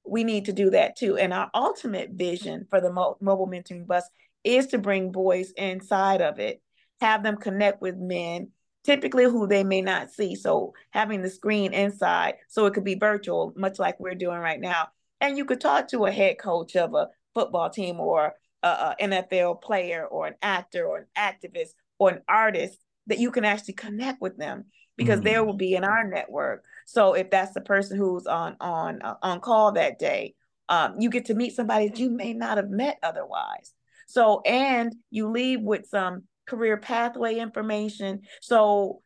We 0.05 0.23
need 0.23 0.45
to 0.45 0.53
do 0.53 0.71
that 0.71 0.95
too. 0.95 1.17
And 1.17 1.31
our 1.33 1.49
ultimate 1.53 2.11
vision 2.11 2.65
for 2.69 2.81
the 2.81 2.91
mo- 2.91 3.17
mobile 3.21 3.47
mentoring 3.47 3.85
bus 3.85 4.03
is 4.43 4.67
to 4.67 4.79
bring 4.79 5.11
boys 5.11 5.51
inside 5.51 6.21
of 6.21 6.39
it, 6.39 6.61
have 6.99 7.21
them 7.21 7.37
connect 7.37 7.81
with 7.81 7.97
men, 7.97 8.49
typically 8.83 9.25
who 9.25 9.47
they 9.47 9.63
may 9.63 9.81
not 9.81 10.11
see. 10.11 10.35
So 10.35 10.73
having 10.91 11.21
the 11.21 11.29
screen 11.29 11.73
inside, 11.73 12.35
so 12.47 12.65
it 12.65 12.73
could 12.73 12.83
be 12.83 12.95
virtual, 12.95 13.53
much 13.55 13.79
like 13.79 13.99
we're 13.99 14.15
doing 14.15 14.39
right 14.39 14.59
now. 14.59 14.87
And 15.19 15.37
you 15.37 15.45
could 15.45 15.61
talk 15.61 15.87
to 15.89 16.05
a 16.05 16.11
head 16.11 16.39
coach 16.39 16.75
of 16.75 16.93
a 16.93 17.09
football 17.33 17.69
team 17.69 17.99
or 17.99 18.33
a, 18.63 18.67
a 18.67 18.95
NFL 19.01 19.61
player 19.61 20.05
or 20.05 20.27
an 20.27 20.35
actor 20.41 20.85
or 20.85 20.97
an 20.97 21.05
activist 21.17 21.69
or 21.99 22.09
an 22.09 22.21
artist 22.27 22.77
that 23.07 23.19
you 23.19 23.31
can 23.31 23.45
actually 23.45 23.75
connect 23.75 24.21
with 24.21 24.37
them 24.37 24.65
because 24.97 25.19
mm-hmm. 25.19 25.25
they 25.25 25.39
will 25.39 25.53
be 25.53 25.75
in 25.75 25.83
our 25.83 26.07
network. 26.07 26.63
So 26.85 27.13
if 27.13 27.29
that's 27.29 27.53
the 27.53 27.61
person 27.61 27.97
who's 27.97 28.25
on 28.25 28.57
on 28.59 29.01
uh, 29.01 29.15
on 29.21 29.39
call 29.39 29.73
that 29.73 29.99
day, 29.99 30.35
um, 30.69 30.95
you 30.99 31.09
get 31.09 31.25
to 31.25 31.33
meet 31.33 31.55
somebody 31.55 31.89
that 31.89 31.99
you 31.99 32.09
may 32.09 32.33
not 32.33 32.57
have 32.57 32.69
met 32.69 32.97
otherwise. 33.03 33.73
So 34.07 34.41
and 34.41 34.93
you 35.09 35.29
leave 35.29 35.61
with 35.61 35.87
some 35.87 36.23
career 36.47 36.77
pathway 36.77 37.35
information. 37.35 38.21
So, 38.41 39.01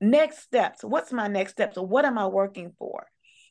next 0.00 0.38
steps 0.40 0.82
what's 0.82 1.12
my 1.12 1.28
next 1.28 1.52
steps? 1.52 1.74
So, 1.74 1.82
what 1.82 2.04
am 2.04 2.18
I 2.18 2.26
working 2.26 2.72
for? 2.78 3.06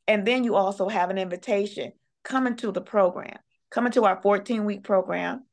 And 0.08 0.26
then 0.26 0.44
you 0.44 0.56
also 0.56 0.88
have 0.90 1.10
an 1.10 1.18
invitation 1.18 1.92
coming 2.24 2.56
to 2.58 2.72
the 2.72 2.82
program, 2.82 3.38
coming 3.70 3.92
to 3.94 4.06
our 4.06 4.22
14 4.22 4.66
week 4.66 4.84
program, 4.84 5.46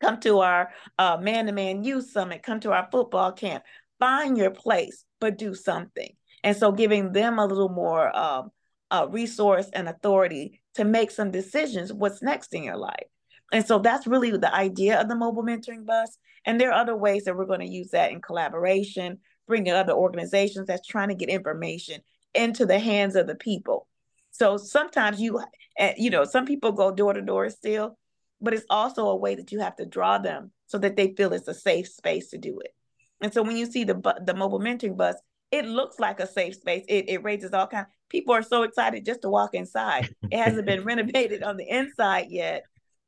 come 0.00 0.20
to 0.20 0.40
our 0.40 0.70
man 0.98 1.46
to 1.46 1.52
man 1.52 1.84
youth 1.84 2.10
summit, 2.10 2.42
come 2.42 2.60
to 2.60 2.72
our 2.72 2.88
football 2.90 3.32
camp. 3.32 3.64
Find 3.98 4.36
your 4.36 4.50
place, 4.50 5.04
but 5.20 5.38
do 5.38 5.54
something. 5.54 6.10
And 6.44 6.56
so, 6.56 6.72
giving 6.72 7.12
them 7.12 7.38
a 7.38 7.46
little 7.46 7.70
more 7.70 8.14
um, 8.16 8.50
uh, 8.90 9.06
resource 9.10 9.68
and 9.72 9.88
authority 9.88 10.60
to 10.74 10.84
make 10.84 11.10
some 11.10 11.30
decisions 11.30 11.92
what's 11.92 12.22
next 12.22 12.54
in 12.54 12.62
your 12.62 12.76
life. 12.76 13.06
And 13.52 13.66
so 13.66 13.78
that's 13.78 14.06
really 14.06 14.30
the 14.32 14.54
idea 14.54 15.00
of 15.00 15.08
the 15.08 15.14
mobile 15.14 15.44
mentoring 15.44 15.86
bus. 15.86 16.18
And 16.46 16.60
there 16.60 16.70
are 16.70 16.80
other 16.80 16.96
ways 16.96 17.24
that 17.24 17.36
we're 17.36 17.44
going 17.44 17.60
to 17.60 17.68
use 17.68 17.90
that 17.90 18.12
in 18.12 18.22
collaboration, 18.22 19.18
bringing 19.46 19.72
other 19.72 19.92
organizations 19.92 20.68
that's 20.68 20.86
trying 20.86 21.08
to 21.08 21.14
get 21.14 21.28
information 21.28 22.00
into 22.34 22.64
the 22.64 22.78
hands 22.78 23.16
of 23.16 23.26
the 23.26 23.34
people. 23.34 23.88
So 24.30 24.56
sometimes 24.56 25.20
you, 25.20 25.40
eh, 25.78 25.94
you 25.96 26.10
know, 26.10 26.24
some 26.24 26.46
people 26.46 26.72
go 26.72 26.92
door 26.92 27.12
to 27.12 27.22
door 27.22 27.50
still, 27.50 27.98
but 28.40 28.54
it's 28.54 28.66
also 28.70 29.08
a 29.08 29.16
way 29.16 29.34
that 29.34 29.50
you 29.50 29.60
have 29.60 29.76
to 29.76 29.86
draw 29.86 30.18
them 30.18 30.52
so 30.66 30.78
that 30.78 30.96
they 30.96 31.14
feel 31.14 31.32
it's 31.32 31.48
a 31.48 31.54
safe 31.54 31.88
space 31.88 32.30
to 32.30 32.38
do 32.38 32.60
it. 32.60 32.74
And 33.20 33.32
so 33.32 33.42
when 33.42 33.56
you 33.56 33.66
see 33.66 33.84
the 33.84 33.94
the 34.24 34.34
mobile 34.34 34.60
mentoring 34.60 34.96
bus, 34.96 35.16
it 35.50 35.64
looks 35.64 35.98
like 35.98 36.20
a 36.20 36.26
safe 36.26 36.56
space. 36.56 36.84
It, 36.88 37.08
it 37.08 37.24
raises 37.24 37.52
all 37.52 37.66
kinds. 37.66 37.88
People 38.10 38.34
are 38.34 38.42
so 38.42 38.62
excited 38.62 39.06
just 39.06 39.22
to 39.22 39.30
walk 39.30 39.54
inside. 39.54 40.14
It 40.30 40.38
hasn't 40.38 40.66
been 40.66 40.84
renovated 40.84 41.42
on 41.42 41.56
the 41.56 41.68
inside 41.68 42.26
yet, 42.28 42.64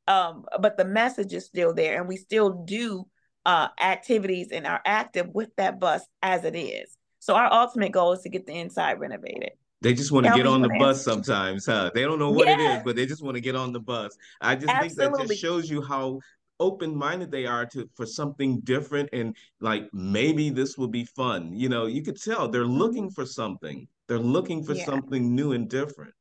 um, 0.07 0.47
but 0.61 0.77
the 0.77 0.85
message 0.85 1.35
is 1.35 1.45
still 1.45 1.75
there, 1.75 1.99
and 1.99 2.09
we 2.09 2.17
still 2.17 2.65
do 2.65 3.07
uh, 3.47 3.69
activities 3.81 4.49
and 4.53 4.67
are 4.67 4.81
active 4.85 5.29
with 5.35 5.55
that 5.57 5.81
bus 5.81 6.03
as 6.23 6.45
it 6.45 6.57
is. 6.57 6.97
So 7.19 7.35
our 7.35 7.53
ultimate 7.53 7.93
goal 7.93 8.13
is 8.13 8.21
to 8.23 8.29
get 8.29 8.47
the 8.47 8.53
inside 8.53 9.01
renovated. 9.01 9.51
They 9.81 9.95
just 9.95 10.11
want 10.11 10.27
to 10.27 10.35
get 10.35 10.47
on 10.47 10.61
the 10.61 10.71
bus 10.79 11.05
sometimes, 11.05 11.67
huh? 11.67 11.91
They 11.95 12.03
don't 12.03 12.19
know 12.19 12.33
what 12.33 12.49
yes. 12.49 12.61
it 12.61 12.79
is, 12.79 12.83
but 12.85 12.97
they 12.97 13.07
just 13.07 13.23
want 13.23 13.37
to 13.37 13.41
get 13.41 13.55
on 13.55 13.73
the 13.73 13.81
bus. 13.81 14.17
I 14.41 14.57
just 14.57 14.69
Absolutely. 14.69 15.05
think 15.05 15.17
that 15.17 15.29
just 15.29 15.41
shows 15.41 15.71
you 15.71 15.83
how 15.83 16.19
open-minded 16.61 17.31
they 17.31 17.47
are 17.47 17.65
to 17.67 17.89
for 17.95 18.05
something 18.05 18.59
different 18.61 19.09
and 19.13 19.37
like 19.61 19.89
maybe 19.93 20.51
this 20.51 20.77
will 20.77 20.89
be 20.89 21.05
fun. 21.05 21.53
You 21.53 21.69
know, 21.69 21.87
you 21.87 22.03
could 22.03 22.21
tell 22.21 22.49
they're 22.49 22.65
mm-hmm. 22.65 22.73
looking 22.73 23.11
for 23.11 23.25
something. 23.25 23.87
They're 24.09 24.19
looking 24.19 24.65
for 24.65 24.75
yeah. 24.75 24.85
something 24.85 25.35
new 25.35 25.53
and 25.53 25.69
different. 25.69 26.13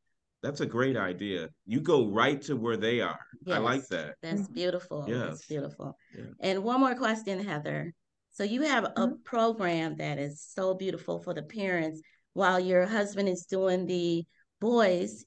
That's 0.43 0.61
a 0.61 0.65
great 0.65 0.95
idea. 0.95 1.49
You 1.65 1.81
go 1.81 2.07
right 2.07 2.41
to 2.43 2.55
where 2.55 2.77
they 2.77 3.01
are. 3.01 3.19
Yes, 3.45 3.55
I 3.57 3.59
like 3.59 3.87
that. 3.87 4.15
That's 4.21 4.41
mm-hmm. 4.41 4.53
beautiful. 4.53 5.05
Yes. 5.07 5.29
That's 5.29 5.45
beautiful. 5.47 5.97
Yeah. 6.15 6.25
And 6.41 6.63
one 6.63 6.79
more 6.79 6.95
question, 6.95 7.43
Heather. 7.43 7.93
So 8.31 8.43
you 8.43 8.61
have 8.61 8.83
a 8.83 8.89
mm-hmm. 8.89 9.23
program 9.23 9.97
that 9.97 10.19
is 10.19 10.41
so 10.41 10.75
beautiful 10.75 11.19
for 11.19 11.33
the 11.33 11.41
parents 11.41 12.01
while 12.33 12.59
your 12.59 12.85
husband 12.85 13.27
is 13.27 13.47
doing 13.47 13.87
the 13.87 14.23
boys, 14.61 15.25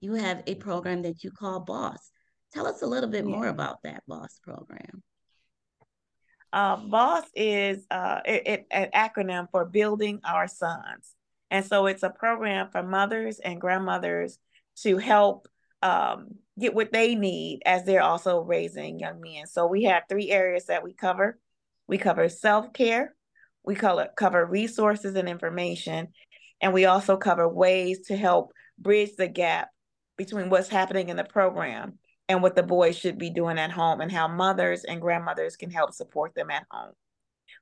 you 0.00 0.14
have 0.14 0.44
a 0.46 0.54
program 0.54 1.02
that 1.02 1.24
you 1.24 1.32
call 1.32 1.58
Boss. 1.58 1.98
Tell 2.54 2.68
us 2.68 2.82
a 2.82 2.86
little 2.86 3.10
bit 3.10 3.24
more 3.24 3.48
about 3.48 3.82
that 3.82 4.04
Boss 4.06 4.38
program. 4.44 5.02
Uh, 6.52 6.76
BOSS 6.76 7.24
is 7.34 7.86
uh, 7.90 8.20
it, 8.24 8.42
it, 8.46 8.66
an 8.70 8.90
acronym 8.94 9.48
for 9.50 9.64
Building 9.64 10.20
Our 10.24 10.46
Sons. 10.46 11.16
And 11.50 11.66
so 11.66 11.86
it's 11.86 12.04
a 12.04 12.10
program 12.10 12.68
for 12.70 12.82
mothers 12.84 13.40
and 13.40 13.60
grandmothers 13.60 14.38
to 14.82 14.98
help 14.98 15.48
um, 15.82 16.28
get 16.58 16.74
what 16.74 16.92
they 16.92 17.14
need 17.14 17.60
as 17.66 17.84
they're 17.84 18.02
also 18.02 18.40
raising 18.40 18.98
young 18.98 19.20
men. 19.20 19.46
So 19.46 19.66
we 19.66 19.84
have 19.84 20.04
three 20.08 20.30
areas 20.30 20.66
that 20.66 20.84
we 20.84 20.94
cover. 20.94 21.38
We 21.88 21.98
cover 21.98 22.28
self 22.28 22.72
care, 22.72 23.14
we 23.64 23.74
cover, 23.74 24.08
cover 24.16 24.46
resources 24.46 25.14
and 25.14 25.28
information, 25.28 26.08
and 26.60 26.72
we 26.72 26.84
also 26.84 27.16
cover 27.16 27.48
ways 27.48 28.06
to 28.06 28.16
help 28.16 28.52
bridge 28.78 29.16
the 29.16 29.28
gap 29.28 29.68
between 30.16 30.48
what's 30.48 30.68
happening 30.68 31.08
in 31.08 31.16
the 31.16 31.24
program 31.24 31.98
and 32.28 32.42
what 32.42 32.54
the 32.54 32.62
boys 32.62 32.96
should 32.96 33.18
be 33.18 33.30
doing 33.30 33.58
at 33.58 33.70
home 33.70 34.00
and 34.00 34.12
how 34.12 34.28
mothers 34.28 34.84
and 34.84 35.00
grandmothers 35.00 35.56
can 35.56 35.70
help 35.70 35.92
support 35.92 36.34
them 36.34 36.50
at 36.50 36.64
home. 36.70 36.92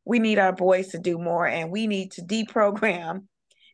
We 0.04 0.18
need 0.18 0.38
our 0.38 0.52
boys 0.52 0.88
to 0.88 0.98
do 0.98 1.18
more 1.18 1.46
and 1.46 1.70
we 1.70 1.86
need 1.86 2.12
to 2.12 2.22
deprogram 2.22 3.24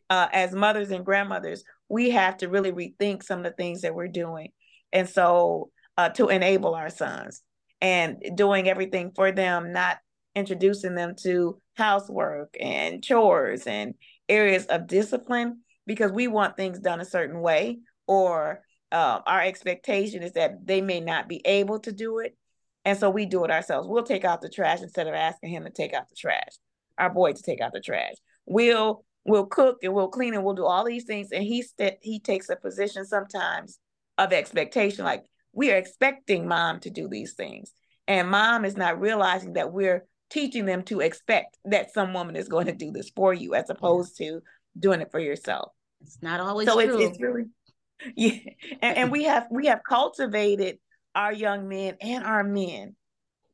uh, 0.09 0.27
as 0.31 0.53
mothers 0.53 0.91
and 0.91 1.05
grandmothers. 1.05 1.63
We 1.89 2.11
have 2.11 2.37
to 2.37 2.49
really 2.49 2.71
rethink 2.71 3.23
some 3.23 3.39
of 3.39 3.45
the 3.45 3.51
things 3.51 3.81
that 3.81 3.95
we're 3.95 4.07
doing. 4.07 4.49
And 4.91 5.09
so 5.09 5.71
uh, 5.97 6.09
to 6.09 6.29
enable 6.29 6.75
our 6.75 6.89
sons 6.89 7.41
and 7.81 8.23
doing 8.35 8.69
everything 8.69 9.11
for 9.15 9.31
them, 9.31 9.71
not 9.71 9.97
introducing 10.35 10.95
them 10.95 11.15
to 11.23 11.59
housework 11.75 12.55
and 12.59 13.03
chores 13.03 13.65
and 13.65 13.95
areas 14.29 14.65
of 14.65 14.87
discipline 14.87 15.61
because 15.85 16.11
we 16.11 16.27
want 16.27 16.55
things 16.55 16.79
done 16.79 16.99
a 16.99 17.05
certain 17.05 17.41
way 17.41 17.79
or 18.07 18.61
uh, 18.91 19.19
our 19.25 19.41
expectation 19.41 20.21
is 20.21 20.33
that 20.33 20.65
they 20.65 20.81
may 20.81 20.99
not 20.99 21.27
be 21.27 21.41
able 21.45 21.79
to 21.79 21.91
do 21.91 22.19
it 22.19 22.37
and 22.85 22.97
so 22.97 23.09
we 23.09 23.25
do 23.25 23.43
it 23.43 23.51
ourselves 23.51 23.87
we'll 23.87 24.03
take 24.03 24.25
out 24.25 24.41
the 24.41 24.49
trash 24.49 24.81
instead 24.81 25.07
of 25.07 25.13
asking 25.13 25.49
him 25.49 25.63
to 25.63 25.71
take 25.71 25.93
out 25.93 26.07
the 26.09 26.15
trash 26.15 26.53
our 26.97 27.09
boy 27.09 27.33
to 27.33 27.41
take 27.41 27.61
out 27.61 27.73
the 27.73 27.81
trash 27.81 28.13
we'll 28.45 29.03
we'll 29.27 29.45
cook 29.45 29.77
and 29.83 29.93
we'll 29.93 30.07
clean 30.07 30.33
and 30.33 30.43
we'll 30.43 30.55
do 30.55 30.65
all 30.65 30.83
these 30.83 31.03
things 31.03 31.31
and 31.31 31.43
he 31.43 31.61
st- 31.61 31.97
he 32.01 32.19
takes 32.19 32.49
a 32.49 32.55
position 32.55 33.05
sometimes 33.05 33.79
of 34.17 34.33
expectation 34.33 35.05
like 35.05 35.23
we 35.53 35.71
are 35.71 35.77
expecting 35.77 36.47
mom 36.47 36.79
to 36.79 36.89
do 36.89 37.07
these 37.07 37.33
things 37.33 37.73
and 38.07 38.29
mom 38.29 38.65
is 38.65 38.77
not 38.77 38.99
realizing 38.99 39.53
that 39.53 39.71
we're 39.71 40.05
teaching 40.29 40.65
them 40.65 40.83
to 40.83 40.99
expect 40.99 41.57
that 41.65 41.93
some 41.93 42.13
woman 42.13 42.35
is 42.35 42.47
going 42.47 42.65
to 42.65 42.73
do 42.73 42.91
this 42.91 43.09
for 43.15 43.33
you 43.33 43.53
as 43.55 43.69
opposed 43.69 44.17
to 44.17 44.41
doing 44.77 45.01
it 45.01 45.11
for 45.11 45.19
yourself. 45.19 45.71
It's 46.01 46.21
not 46.21 46.39
always 46.39 46.67
so 46.67 46.81
true. 46.81 46.99
It's, 46.99 47.11
it's 47.11 47.21
really 47.21 47.45
yeah, 48.15 48.39
and, 48.81 48.97
and 48.97 49.11
we 49.11 49.23
have 49.23 49.47
we 49.49 49.67
have 49.67 49.81
cultivated 49.87 50.77
our 51.15 51.33
young 51.33 51.67
men 51.67 51.97
and 51.99 52.23
our 52.23 52.43
men 52.43 52.95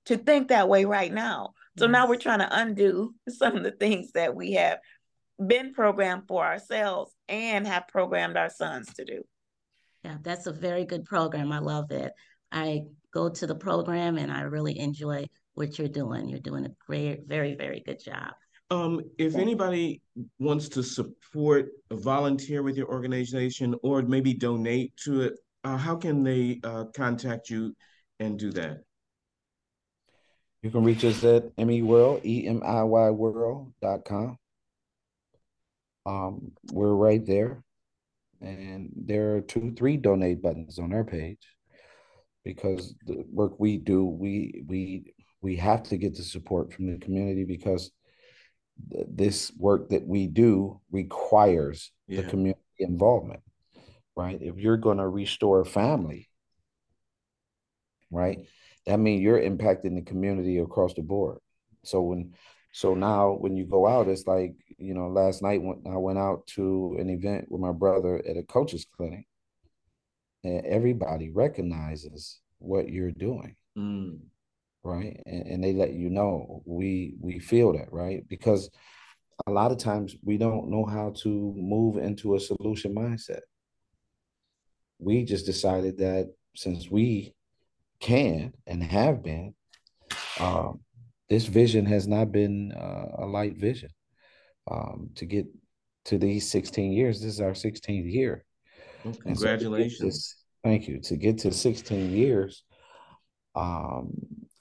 to 0.06 0.18
think 0.18 0.50
that 0.50 0.68
way 0.68 0.86
right 0.86 1.14
now. 1.14 1.54
So 1.78 1.86
yes. 1.86 1.92
now 1.92 2.08
we're 2.08 2.18
trying 2.18 2.40
to 2.40 2.50
undo 2.52 3.16
some 3.30 3.56
of 3.56 3.64
the 3.64 3.72
things 3.72 4.12
that 4.14 4.36
we 4.36 4.54
have 4.54 4.80
been 5.48 5.74
programmed 5.74 6.24
for 6.28 6.46
ourselves 6.46 7.12
and 7.28 7.68
have 7.68 7.88
programmed 7.88 8.38
our 8.38 8.50
sons 8.50 8.94
to 8.96 9.06
do. 9.06 9.24
Yeah, 10.04 10.18
that's 10.22 10.48
a 10.48 10.52
very 10.52 10.86
good 10.86 11.06
program. 11.06 11.52
I 11.52 11.60
love 11.60 11.92
it. 11.92 12.12
I 12.52 12.84
go 13.14 13.30
to 13.30 13.48
the 13.48 13.56
program 13.56 14.18
and 14.18 14.32
I 14.32 14.42
really 14.42 14.78
enjoy 14.78 15.28
what 15.54 15.78
you're 15.78 15.88
doing. 15.88 16.28
You're 16.28 16.40
doing 16.40 16.66
a 16.66 16.72
great, 16.86 17.28
very, 17.28 17.56
very 17.56 17.82
good 17.86 18.04
job. 18.04 18.34
Um, 18.72 19.02
if 19.18 19.36
anybody 19.36 20.02
wants 20.40 20.68
to 20.70 20.84
support, 20.84 21.70
volunteer 21.92 22.64
with 22.64 22.76
your 22.76 22.88
organization, 22.88 23.76
or 23.84 24.02
maybe 24.02 24.34
donate 24.34 24.96
to 25.06 25.22
it, 25.22 25.34
uh, 25.64 25.78
how 25.78 25.96
can 25.96 26.24
they 26.24 26.60
uh, 26.64 26.86
contact 26.96 27.50
you 27.50 27.76
and 28.20 28.40
do 28.40 28.52
that? 28.52 28.80
You 30.64 30.72
can 30.72 30.84
reach 30.84 31.04
us 31.04 31.24
at 31.24 31.56
emiworld, 31.58 32.26
E-M-I-Y 32.26 33.10
world.com. 33.10 34.38
Um, 36.06 36.52
we're 36.72 36.94
right 36.94 37.26
there. 37.26 37.64
And 38.42 38.92
there 38.96 39.36
are 39.36 39.42
two, 39.42 39.74
three 39.78 39.96
donate 39.96 40.42
buttons 40.42 40.78
on 40.78 40.94
our 40.94 41.06
page 41.06 41.48
because 42.44 42.94
the 43.06 43.24
work 43.32 43.58
we 43.58 43.78
do, 43.78 44.06
we 44.06 44.64
we 44.68 45.14
we 45.42 45.58
have 45.58 45.84
to 45.84 45.98
get 45.98 46.16
the 46.16 46.24
support 46.24 46.74
from 46.74 46.92
the 46.92 46.98
community 46.98 47.44
because 47.44 47.92
th- 48.92 49.06
this 49.10 49.52
work 49.58 49.90
that 49.90 50.08
we 50.08 50.26
do 50.26 50.80
requires 50.92 51.92
yeah. 52.08 52.22
the 52.22 52.28
community 52.28 52.60
involvement 52.80 53.42
right 54.16 54.40
if 54.42 54.58
you're 54.58 54.78
going 54.78 54.98
to 54.98 55.08
restore 55.08 55.62
a 55.62 55.66
family 55.66 56.28
right 58.12 58.40
that 58.86 59.00
means 59.00 59.22
you're 59.22 59.40
impacting 59.40 59.96
the 59.96 60.02
community 60.02 60.58
across 60.58 60.94
the 60.94 61.02
board 61.02 61.38
so 61.84 62.02
when 62.02 62.34
so 62.74 62.94
now 62.94 63.38
when 63.40 63.56
you 63.56 63.66
go 63.66 63.88
out 63.88 64.10
it's 64.10 64.28
like 64.28 64.54
you 64.78 64.94
know 64.94 65.08
last 65.08 65.42
night 65.42 65.62
when 65.62 65.82
i 65.90 65.96
went 65.98 66.20
out 66.20 66.46
to 66.48 66.98
an 67.00 67.10
event 67.10 67.46
with 67.50 67.62
my 67.62 67.72
brother 67.72 68.22
at 68.28 68.36
a 68.36 68.44
coach's 68.44 68.86
clinic 68.98 69.26
and 70.44 70.66
everybody 70.66 71.30
recognizes 71.30 72.42
what 72.60 72.90
you're 72.90 73.12
doing. 73.12 73.56
Mm. 73.78 74.20
Right? 74.84 75.22
And, 75.26 75.48
and 75.48 75.64
they 75.64 75.74
let 75.74 75.94
you 75.94 76.10
know. 76.10 76.62
We 76.66 77.16
we 77.20 77.40
feel 77.40 77.74
that 77.74 77.92
right? 77.92 78.28
Because 78.28 78.70
a 79.48 79.52
lot 79.52 79.72
of 79.72 79.78
times 79.78 80.16
we 80.24 80.38
don't 80.38 80.70
know 80.70 80.86
how 80.86 81.14
to 81.24 81.54
move 81.58 81.98
into 81.98 82.36
a 82.36 82.40
solution 82.40 82.94
mindset. 82.94 83.42
We 85.00 85.24
just 85.24 85.46
decided 85.46 85.98
that 86.00 86.34
since 86.56 86.90
we 86.90 87.34
can 88.00 88.54
and 88.68 88.84
have 88.84 89.24
been 89.24 89.56
um, 90.40 90.82
this 91.30 91.46
vision 91.46 91.86
has 91.86 92.08
not 92.08 92.32
been 92.32 92.72
uh, 92.74 93.24
a 93.24 93.26
light 93.26 93.58
vision 93.58 93.90
um, 94.70 95.10
to 95.16 95.26
get 95.26 95.46
to 96.06 96.18
these 96.18 96.50
16 96.50 96.92
years 96.92 97.22
this 97.22 97.34
is 97.34 97.42
our 97.42 97.52
16th 97.52 98.12
year 98.12 98.46
well, 99.04 99.16
congratulations 99.22 100.36
so 100.64 100.70
thank 100.70 100.88
you 100.88 101.00
to 101.00 101.16
get 101.16 101.38
to 101.40 101.52
16 101.52 102.12
years 102.12 102.64
um, 103.56 104.14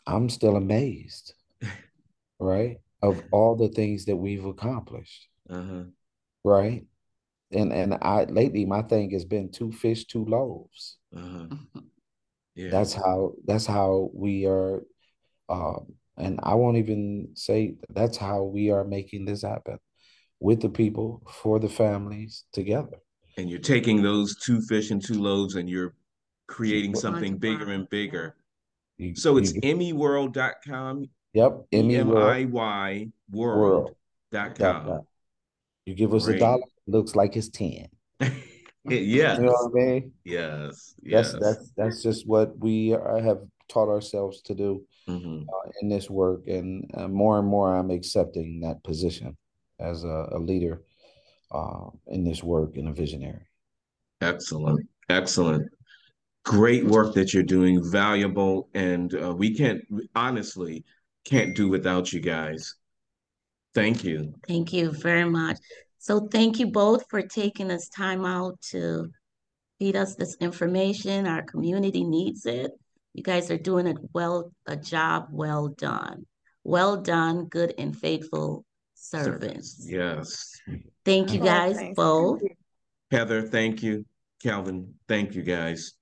I'm 0.07 0.29
still 0.29 0.57
amazed, 0.57 1.35
right, 2.39 2.79
of 3.01 3.23
all 3.31 3.57
the 3.57 3.69
things 3.69 4.05
that 4.07 4.17
we've 4.17 4.45
accomplished, 4.45 5.29
uh-huh. 5.49 5.85
right? 6.45 6.85
And 7.51 7.73
and 7.73 7.99
I 8.01 8.25
lately 8.25 8.65
my 8.65 8.83
thing 8.83 9.11
has 9.11 9.25
been 9.25 9.51
two 9.51 9.73
fish, 9.73 10.07
two 10.07 10.25
loaves. 10.25 10.99
Uh-huh. 11.15 11.47
Yeah, 12.55 12.71
that's 12.71 12.93
how 12.93 13.33
that's 13.45 13.67
how 13.67 14.11
we 14.15 14.47
are, 14.47 14.83
um, 15.49 15.95
and 16.23 16.41
I 16.43 16.55
won't 16.55 16.77
even 16.77 17.29
say 17.35 17.75
that's 17.91 18.17
how 18.17 18.43
we 18.43 18.71
are 18.71 18.85
making 18.85 19.25
this 19.25 19.43
happen 19.43 19.79
with 20.41 20.61
the 20.61 20.69
people 20.69 21.23
for 21.43 21.59
the 21.59 21.69
families 21.69 22.45
together. 22.53 22.99
And 23.37 23.49
you're 23.49 23.61
taking 23.61 24.03
those 24.03 24.37
two 24.37 24.61
fish 24.63 24.91
and 24.91 25.05
two 25.05 25.21
loaves, 25.21 25.55
and 25.55 25.69
you're 25.69 25.95
creating 26.49 26.95
something 26.95 27.39
bigger 27.39 27.71
and 27.71 27.89
bigger 27.89 28.37
you, 29.03 29.17
so 29.17 29.37
it's 29.37 29.53
emiworld.com. 29.53 31.07
Yep. 31.35 31.53
M-I-Y 31.73 33.09
world.com. 33.31 35.01
You 35.87 35.95
give 35.95 36.15
us 36.15 36.27
Great. 36.27 36.37
a 36.37 36.41
dollar, 36.41 36.63
looks 36.87 37.17
like 37.17 37.37
it's 37.37 37.49
10. 37.49 37.87
yeah. 38.21 38.31
You 38.85 39.43
know 39.43 39.53
what 39.53 39.71
I 39.71 39.85
mean? 39.85 40.13
Yes. 40.25 40.95
Yes. 41.03 41.33
That's, 41.33 41.43
that's, 41.43 41.73
that's 41.77 42.03
just 42.03 42.29
what 42.29 42.57
we 42.59 42.91
have 42.91 43.39
taught 43.69 43.89
ourselves 43.89 44.43
to 44.43 44.55
do 44.55 44.85
mm-hmm. 45.09 45.43
uh, 45.49 45.71
in 45.81 45.89
this 45.89 46.09
work. 46.11 46.47
And 46.47 46.91
uh, 46.95 47.09
more 47.09 47.39
and 47.39 47.49
more, 47.49 47.75
I'm 47.75 47.91
accepting 47.91 48.61
that 48.61 48.83
position 48.85 49.37
as 49.79 50.05
a, 50.05 50.29
a 50.33 50.39
leader 50.39 50.83
uh, 51.51 51.87
in 52.07 52.25
this 52.25 52.43
work 52.43 52.77
and 52.77 52.89
a 52.89 52.93
visionary. 52.93 53.47
Excellent. 54.21 54.87
Excellent 55.09 55.69
great 56.45 56.85
work 56.85 57.15
that 57.15 57.33
you're 57.33 57.43
doing, 57.43 57.81
valuable, 57.91 58.69
and 58.75 59.15
uh, 59.15 59.35
we 59.35 59.55
can't 59.55 59.83
honestly 60.15 60.85
can't 61.25 61.55
do 61.55 61.69
without 61.69 62.13
you 62.13 62.21
guys. 62.21 62.75
Thank 63.75 64.05
you. 64.05 64.35
Thank 64.47 64.73
you 64.73 64.91
very 64.91 65.25
much. 65.25 65.59
So 65.99 66.29
thank 66.33 66.59
you 66.59 66.67
both 66.67 67.05
for 67.09 67.23
taking 67.23 67.69
this 67.69 67.89
time 67.89 68.25
out 68.25 68.61
to 68.71 69.09
feed 69.79 69.97
us 69.97 70.17
this 70.17 70.37
information. 70.41 71.27
Our 71.27 71.43
community 71.43 72.05
needs 72.05 72.45
it. 72.45 72.73
You 73.15 73.23
guys 73.23 73.51
are 73.51 73.59
doing 73.59 73.87
it 73.87 73.99
well, 74.13 74.53
a 74.67 74.77
job 74.77 75.29
well 75.31 75.69
done. 75.69 76.27
Well 76.65 76.97
done, 77.03 77.47
good 77.47 77.75
and 77.77 77.97
faithful 77.97 78.65
servants. 78.95 79.85
Yes. 79.89 80.61
Thank 81.05 81.33
you 81.33 81.41
guys 81.41 81.77
Oh, 81.81 81.95
both. 81.95 82.43
Heather, 83.11 83.43
thank 83.43 83.83
you. 83.83 84.07
Calvin, 84.43 84.95
thank 85.09 85.35
you 85.35 85.43
guys. 85.43 85.93